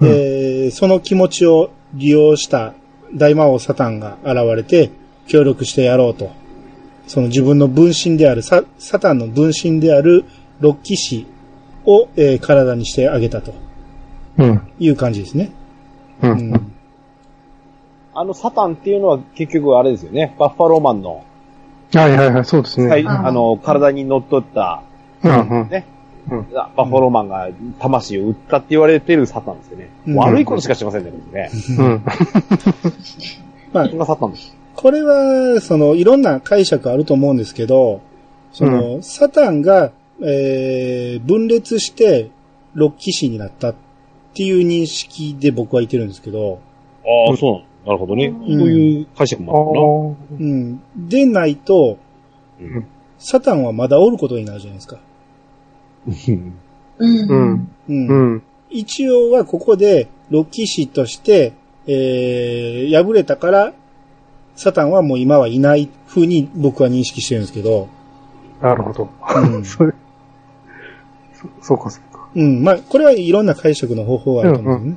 [0.00, 2.74] で、その気持ちを利用した
[3.14, 4.90] 大魔王サタンが現れて、
[5.26, 6.30] 協力してやろうと。
[7.06, 10.24] その自分の分身である、ササタンの分身である
[10.60, 11.26] ロッキシ
[11.84, 13.54] を、えー体にしてあげたと
[14.38, 14.62] うん。
[14.78, 15.50] いう感じですね。
[16.22, 16.28] う。
[16.28, 16.72] うんん。
[18.14, 20.34] あのサタンっていうのは結局あれですよね。
[20.38, 21.24] バッファローマンの、
[21.94, 23.08] はいはいはい、そうですはいね。
[23.08, 24.82] あの、体に乗っ取った、
[25.22, 25.68] うんうん。
[25.68, 25.86] ね。
[26.30, 27.48] うんバッファローマンが
[27.78, 29.90] 魂を売ったって言われてるサタンですよね。
[30.06, 31.50] うん悪いことしかしませんね、ね。
[31.78, 32.02] うん。
[33.72, 34.56] まあそんなサタンです。
[34.74, 38.00] これは、その、いろんな解釈あると思うんですけど、
[38.52, 39.90] その、サタンが、
[40.22, 42.30] えー、分裂して、
[42.74, 43.74] 六騎士になったっ
[44.34, 46.60] ていう認識で僕はいてるんですけど、
[47.04, 48.26] ああ、そうなるほどね。
[48.26, 50.80] うんそういう解釈あもーうん。
[50.96, 51.98] でないと。
[53.18, 54.98] サタンはまだおることになるじゃないですか。
[56.06, 56.54] うん。
[56.98, 57.28] うん。
[57.28, 57.34] う。
[57.34, 57.68] ん。
[57.88, 58.06] うん。
[58.08, 58.42] うん。
[58.70, 61.54] 一応はここで、ロッキー氏として、
[61.86, 63.72] えー、敗れたから、
[64.56, 67.88] サタンはもう今はいない風に僕は認識してるんですけど、
[68.60, 69.08] なるほど。
[69.36, 69.92] うん それ、
[71.32, 72.28] そ、そうかそうか。
[72.34, 72.62] うん。
[72.62, 74.96] まあ、これはいろんな解釈の方法があると思うんですね。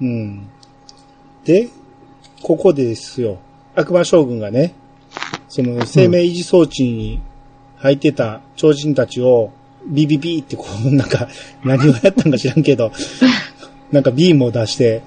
[0.00, 0.48] うん。
[1.44, 1.68] で、
[2.42, 3.38] ここでですよ。
[3.74, 4.74] 悪魔将軍がね、
[5.48, 7.20] その生命維持装置に
[7.76, 9.50] 入ってた超人たちを、
[9.86, 11.28] ビビビってこう、なんか、
[11.64, 12.92] 何をやったんか知らんけど、
[13.90, 15.02] なんかビームを出して、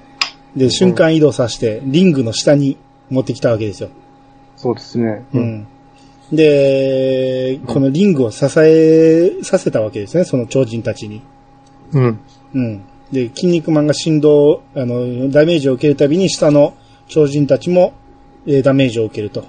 [0.55, 2.77] で、瞬間移動させて、リングの下に
[3.09, 3.89] 持ってきたわけですよ。
[4.55, 5.23] そうですね。
[5.33, 5.39] う。
[5.39, 5.67] ん。
[6.31, 11.21] で、このリングを支えさせたわけですね、その超人たちに。
[11.91, 12.19] うん。
[12.53, 12.81] うん。
[13.11, 16.73] で、筋肉マンが振動、あの、ダメージを受けるたびに下の
[17.07, 17.93] 超人たちも、
[18.47, 19.45] えーダメージを受けると。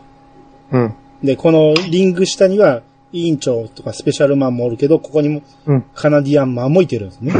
[0.73, 0.95] うん。
[1.23, 2.83] で、このリング下には、
[3.17, 5.85] 委員長とかスペシャルマンもおるけど、ここにもうん。
[5.95, 7.33] カナディアンマンもいてるんですね。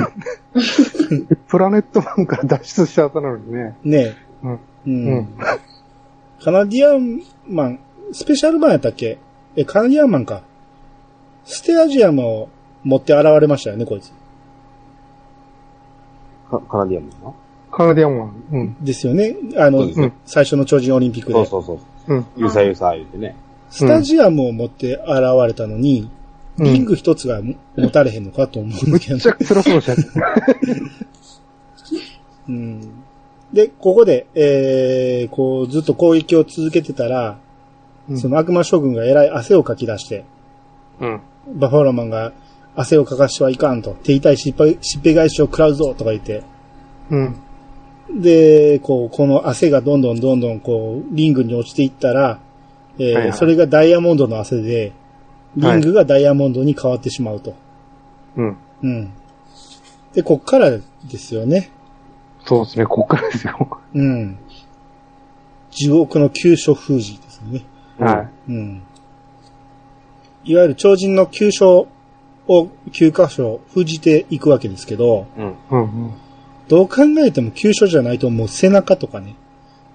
[1.49, 3.77] プラネットマンから脱出した後なのにね。
[3.85, 4.53] ねうん。
[4.53, 4.55] え。
[4.55, 4.59] う。
[4.87, 5.29] うんん。
[6.43, 7.81] カナディアンマン、
[8.13, 9.19] スペシャルマンやったっけ？
[9.57, 10.43] え、カナディアンマンか。
[11.45, 12.49] ステアジアムを
[12.83, 14.13] 持って現れましたよね、こいつ。
[16.51, 17.35] カカナディアンの
[17.71, 18.45] カナディアンマン。
[18.53, 18.85] うん。
[18.85, 19.37] ですよね。
[19.57, 19.89] あの
[20.25, 21.35] 最初の超人オリンピックで。
[21.47, 22.15] そうそうそう。
[22.15, 22.27] うん。
[22.37, 23.37] ゆさゆさ言うてね。
[23.71, 25.07] スタジアムを持って現
[25.47, 26.11] れたのに、うん
[26.59, 27.43] リング一つが
[27.77, 30.05] 持たれへんのかと思うんだけどめっち、ゃ辛そうでしたね。
[32.49, 32.81] うん。
[33.53, 37.39] で、ここで、えー、こう、ずっと攻撃を続けてたら、
[38.09, 40.25] うんその悪魔将軍がえらい汗をかき出して、
[41.01, 41.21] うん。
[41.55, 42.33] バファローマンが
[42.77, 46.43] 汗をかかしてはいかんと、手痛いしっぺしっぺ返しを食らうぞとか言って、
[47.11, 47.37] うん。
[48.23, 52.39] で、こう、この汗がどんどんどんどんこう、リングに落ちていったら、
[52.99, 54.93] えーはいはいそれがダイヤモンドの汗で、
[55.57, 57.55] リングがダイヤモンドに変わってしまうと。
[58.37, 58.57] うん。
[58.83, 59.13] うん。
[60.13, 60.81] で、こっからで
[61.19, 61.71] すよね。
[62.45, 63.81] そうですね、こっからですよ。
[63.95, 64.39] うん。
[65.71, 67.63] 地獄の急所封じですね。
[67.99, 68.83] はうん。
[70.45, 71.89] いわゆる超人の急所
[72.47, 75.45] を9箇所封じていくわけですけど、うん。
[75.45, 75.55] い。
[75.71, 76.13] うん。
[76.69, 79.37] どう考えても急所じゃないともう背中とかね、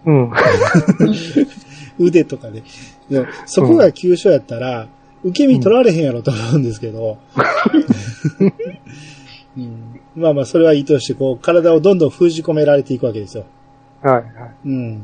[0.06, 0.32] うん。
[2.00, 2.64] 腕とかね。
[3.10, 4.88] でもそこが急所やったら、
[5.24, 7.18] 受け身取られへんやろと思うんですけど、
[9.58, 13.46] うんまあまあそれはいいとして、こう体をどんどん封じ込められていくわけですよ。
[14.02, 14.16] はい。
[14.16, 14.26] はい。
[14.66, 15.04] うん。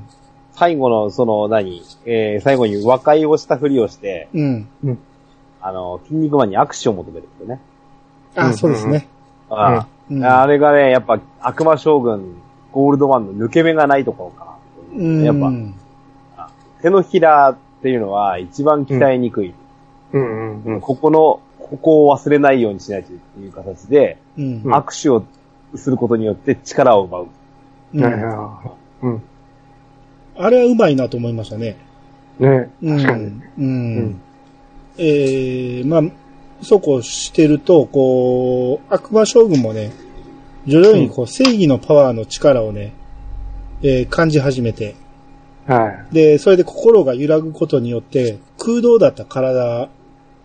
[0.53, 1.83] 最後の、その、何？
[2.05, 4.67] えー、最後に和解をしたふりをして、うん。
[5.61, 7.61] あの、筋肉マンに握手を求めるんですよね。
[8.35, 9.07] あ、うんそうですね。
[9.49, 12.37] ああ、うんあれがね、やっぱ、悪魔将軍、
[12.71, 14.57] ゴールドマンの抜け目がないところか
[14.95, 14.99] な。
[14.99, 15.23] うん。
[15.23, 15.51] やっぱ、
[16.81, 19.53] 手のひらっていうのは一番鍛えにくい。
[20.13, 20.63] うん。
[20.63, 20.81] うん。
[20.81, 24.61] ここの、ここを忘れないようにしないとっていう形で、うん。
[24.63, 25.23] うん握手を
[25.75, 27.27] することによって力を奪う。
[27.93, 28.03] うん。
[29.01, 29.23] うん。
[30.37, 31.77] あれはうまいなと思いましたね。
[32.39, 32.97] ねうん。
[32.97, 33.25] 確かに。
[33.25, 33.41] う。
[33.57, 34.21] うんん。
[34.97, 36.01] えー、まあ、
[36.63, 39.91] そうこうしてると、こう、悪魔将軍もね、
[40.65, 42.93] 徐々にこう、正義のパワーの力をね、
[43.83, 44.95] えー感じ始めて、
[45.67, 46.13] はい。
[46.13, 49.89] で、それで心が揺らぐことによって、空洞だった体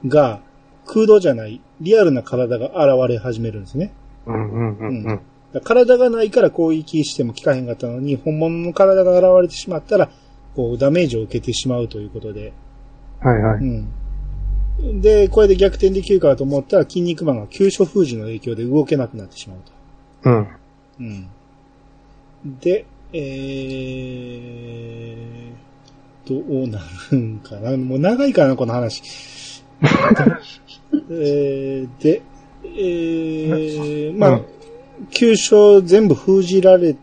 [0.07, 0.41] が、
[0.87, 3.93] 空洞じゃない、リアルな体が現れ始めるんですね。
[4.27, 4.53] うん。
[4.53, 4.79] うん。
[4.79, 4.87] うん。
[4.89, 5.21] うん。
[5.53, 10.11] だから体がないから攻撃しても効かへんかったのに、本物の体が現れてしまったら、
[10.57, 12.53] こう、ダメージを受けてしまうということで。
[13.21, 13.43] はい。
[13.43, 13.61] はい。
[13.61, 13.65] う
[14.85, 15.01] ん。
[15.01, 19.59] で、これで逆転できるかと思ったら、筋肉マンが急所封じの影響で動けなくなってしまう
[20.25, 20.31] と。
[20.31, 20.49] うん。
[21.01, 21.29] うん。
[22.61, 26.81] で、えー、どうな
[27.11, 27.77] るんかな？
[27.77, 29.03] もう長いかな、この話。
[31.11, 32.23] えー、で、
[32.65, 34.45] えー、まあ、うん
[35.11, 36.95] 急所全部封じられ、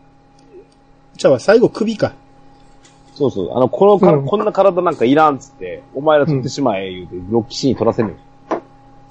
[1.16, 2.14] じゃあ最後首か。
[3.14, 3.52] そうそう。
[3.54, 8.14] あの、このか、うんこんな体なんかいらんっつって、お前ら取ってしまえ、言うて、ロッキーシに取らせるの。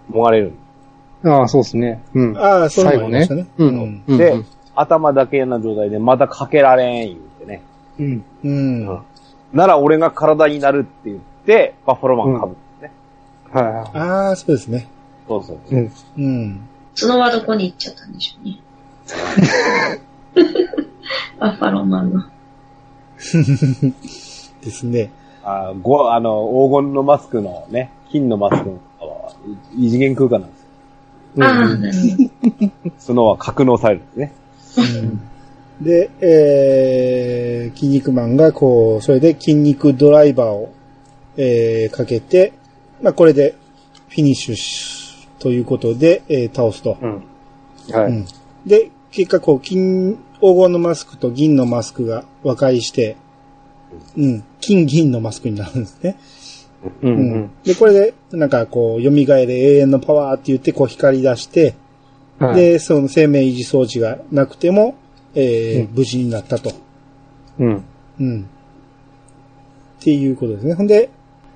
[0.09, 0.53] もがれる
[1.23, 2.03] ああ、そうですね。
[2.15, 2.38] うん。
[2.38, 3.47] ああ、そういう最後ねのありましたね。。
[3.57, 4.03] うん。
[4.80, 7.61] 頭だけな状態でまたかけられん、言うてね。
[7.99, 8.23] うん。
[8.43, 8.88] うん。
[8.88, 9.01] うん
[9.53, 12.91] なら俺が体になるって言って、バッファローマンかぶってね。
[13.51, 14.88] はああ、そうですね。
[15.27, 15.80] そうそうい。
[15.80, 15.91] うん。
[16.18, 16.61] うん。
[16.95, 18.60] 角はどこに行っちゃったんでしょうね。
[21.39, 22.23] バッファローマンの。
[23.18, 25.11] ですね。
[25.43, 29.34] あご、あの、黄金のマスクのね、金のマスクのは
[29.76, 31.45] 異次元空間なんですよ。
[31.45, 32.72] ああ、なるほど。
[33.07, 34.34] 角は格納されるんですね。
[35.81, 40.73] で、えー、筋肉マンがこう、それで筋肉ドライバーを、
[41.38, 42.53] えー、かけて、
[43.01, 43.56] まあ、これで
[44.10, 46.97] フィニッシュしということで、えー、倒すと。
[47.01, 47.23] うん。
[47.91, 48.11] はい。
[48.11, 48.26] うん
[48.65, 53.15] で、結果こう、金、黄金のマスクと銀のマスクが和解して、
[54.18, 56.18] うん、金銀のマスクになるんですね。
[57.01, 57.10] うん。
[57.10, 57.51] ううんん。
[57.64, 61.76] で、これで、なんかこう、蘇れ永遠のパワーって言って、こう光り出して、
[62.40, 62.56] はい。
[62.56, 64.95] で、その生命維持装置がなくても、
[65.36, 66.72] えーうん無事になったと。
[67.60, 67.84] うん。
[68.20, 68.41] うん。
[69.99, 70.74] っていうことですね。
[70.74, 71.10] ほんで、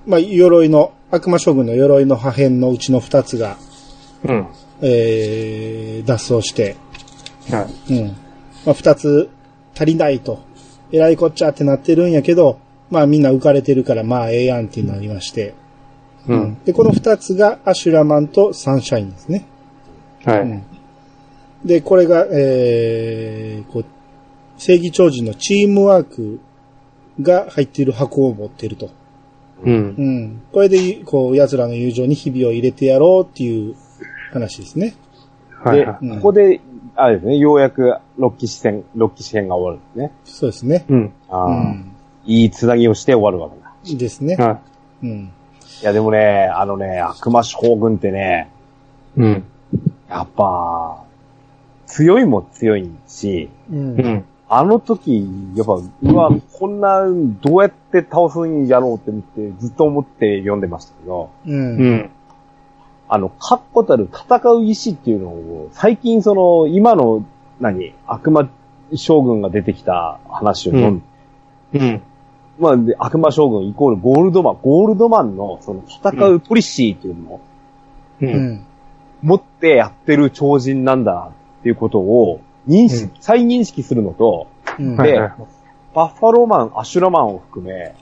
[0.06, 3.58] まあ、鎧の、悪魔将軍の鎧の破片のうちの二つが、
[4.24, 4.48] うん。
[4.82, 6.76] えー、脱走して、
[7.50, 7.94] はい。
[7.94, 8.08] うん。
[8.66, 9.30] まあ、二つ
[9.76, 10.40] 足りないと。
[10.92, 12.60] えらいこっちゃってなってるんやけど、
[12.92, 15.56] まあみんな浮かれてるから、まあええやんってなりまして。
[16.28, 16.58] うん。
[16.64, 19.46] で、この二つがアシュラマンとサンシャインですね。
[20.24, 20.42] はい。
[20.42, 20.64] うん。
[21.65, 23.85] で、これが、えー、こう、
[24.57, 26.40] 正義超人のチームワーク
[27.22, 28.90] が入っている箱を持っていると。
[29.64, 30.02] うんう。
[30.02, 30.41] ん。
[30.52, 33.76] これで、こう、奴らの友情に日々を入れてやろうっていう
[34.31, 34.95] 話ですね。
[35.65, 36.60] で、はいはうんここで、
[36.95, 40.18] あれですね、ようやく六騎士戦、六騎士編が終わるんですね。
[40.26, 40.85] そうですね。
[40.90, 40.94] い。
[40.94, 41.14] うん。
[41.30, 41.91] ああ、うん。
[42.26, 43.98] いいつなぎをして終わるわけだ。
[43.98, 44.35] ですね。
[44.35, 44.60] は
[45.02, 45.31] うん。
[45.81, 48.49] いや、でもね、あのね、悪魔将軍ってね、
[49.18, 49.22] い。
[49.22, 49.44] うん。
[50.10, 51.03] やっぱ、
[51.94, 53.76] 強いも強いし、う。
[53.76, 54.26] うんん。
[54.49, 57.03] あの時、やっぱ、うわ、こんな、
[57.41, 61.52] どうやって倒すんやろうって見て、ずっと思って読んでましたけど、う。
[61.52, 62.10] うんん。
[63.07, 67.24] あの、確固たる戦う意志っていうのを、最近その、今の、
[67.60, 68.49] 何、悪魔
[68.95, 71.03] 将軍が出てきた話を読ん
[71.74, 72.02] で、うん。
[72.57, 77.41] まあ、で、悪魔将軍イコールゴールドマン、ゴールドマンのその戦うポリシーっていうのを
[78.20, 78.26] う。
[78.26, 78.65] うんん。
[79.22, 81.32] 持ってやってる超人なんだ
[81.64, 84.98] っていうことを認識、うん再認識するのと、うん。
[84.98, 85.34] ではいはい。
[85.95, 87.95] バッファローマン、アシュラマンを含め、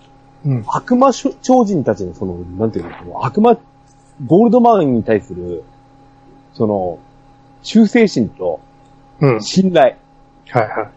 [0.45, 0.63] うん。
[0.65, 3.55] 悪魔超人たちのその、なんていうの、悪魔、
[4.25, 5.63] ゴールドマンに対する、
[6.55, 6.97] その、
[7.61, 8.59] 忠誠心と
[9.19, 9.43] うん。
[9.43, 9.95] 信頼。
[10.49, 10.87] はいはい。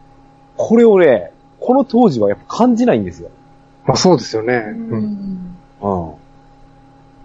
[0.57, 3.29] これをね、この当時はやっぱ感じないんですよ。
[3.85, 4.55] まあそうですよね。
[4.55, 5.05] ううん。
[5.05, 5.57] ん。
[5.83, 6.13] うん。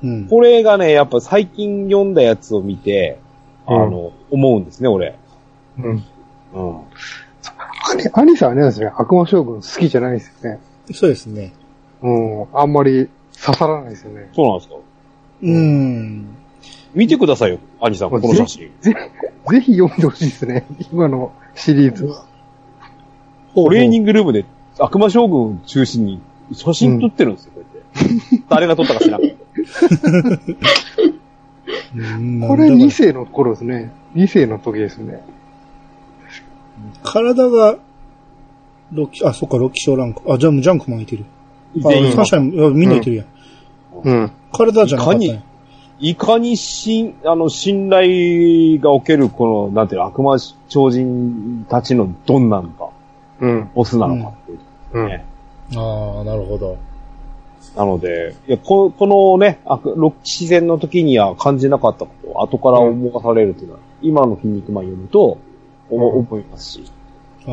[0.03, 0.27] うん。
[0.27, 3.19] これがね、やっぱ最近読んだやつを見て、
[3.65, 5.15] あの、思うんですね、俺。
[5.83, 6.03] うん。
[6.53, 6.81] うん。
[7.91, 10.59] アニ、アニさんはねですね、悪魔将軍好きじゃないですよね。
[10.93, 11.53] そうですね。
[12.01, 12.45] うん。
[12.53, 13.09] あんまり
[13.41, 14.29] 刺さらないですよね。
[14.33, 14.75] そうなんですか
[15.41, 16.35] うん。
[16.93, 18.71] 見てくださいよ、兄さん、この写真。
[18.81, 18.93] ぜ、
[19.49, 20.65] ぜひ読んでほしいですね。
[20.91, 22.13] 今のシリーズ。
[23.55, 24.45] トレーニングルームで
[24.79, 26.21] 悪魔将軍を中心に
[26.53, 27.69] 写真撮ってるんですよ、こうや
[28.13, 28.25] って。
[28.49, 29.27] 誰が撮ったか知らんこ
[32.55, 33.91] れなんだ2世の頃ですね。
[34.15, 35.23] 2世の時ですね。
[37.03, 37.77] 体が、
[38.91, 40.21] ロッキ、あ、そっか、ロッキショーランク。
[40.31, 41.25] あ、じゃあもうジャンクマンいてる。
[41.83, 43.27] あ、全員サンシャインみんないてるやん。
[44.03, 44.31] うん。
[44.51, 45.43] 体じゃなかったんやいか
[45.99, 50.37] いかにし、あの、信頼がおける、この、なんていうの、悪魔
[50.69, 52.89] 超人たちのドンなのか、
[53.41, 53.69] うん。
[53.75, 54.59] オスなのかっていう。
[54.93, 55.07] うん。
[55.07, 55.25] ね
[55.75, 56.77] ああ、なるほど。
[57.75, 65.37] なので、いやここのね、悪ロッキ自然の時には感じなかったことを後から思わされるというのは、今の筋肉マン読むと
[65.89, 66.83] 思,、いますし、
[67.47, 67.51] あ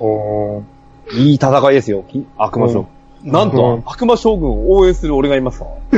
[0.00, 0.62] おー
[1.14, 2.86] いい戦いですよ、き悪魔将
[3.24, 3.34] 軍。
[3.34, 3.38] あ。
[3.38, 5.68] なんと、うん悪魔将軍を応援する俺がいますわ。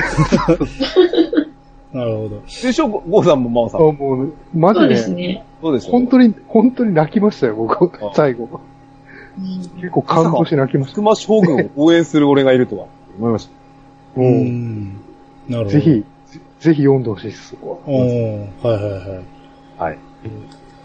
[1.92, 2.40] なるほど。
[2.62, 3.80] でしょ、ゴゴーさんもマオさん。
[3.80, 5.44] あ、もう、マそうジで、ですね。
[5.62, 5.92] そうですよ。
[5.92, 8.48] 本当に、本当に泣きましたよ、僕あ、最後。
[9.76, 11.00] 結構感動して泣きました。
[11.00, 12.86] 悪魔将軍を応援する俺がいるとは
[13.18, 13.52] 思いました。
[14.20, 14.44] ううん。
[14.88, 14.92] ん。
[15.48, 15.70] なるほど。
[15.70, 15.80] ぜ。
[15.80, 16.04] ひ、ぜ
[16.58, 17.92] ぜひ読んでほしいです、そこは。
[17.92, 19.24] おーはいはいはい。
[19.78, 19.98] はい。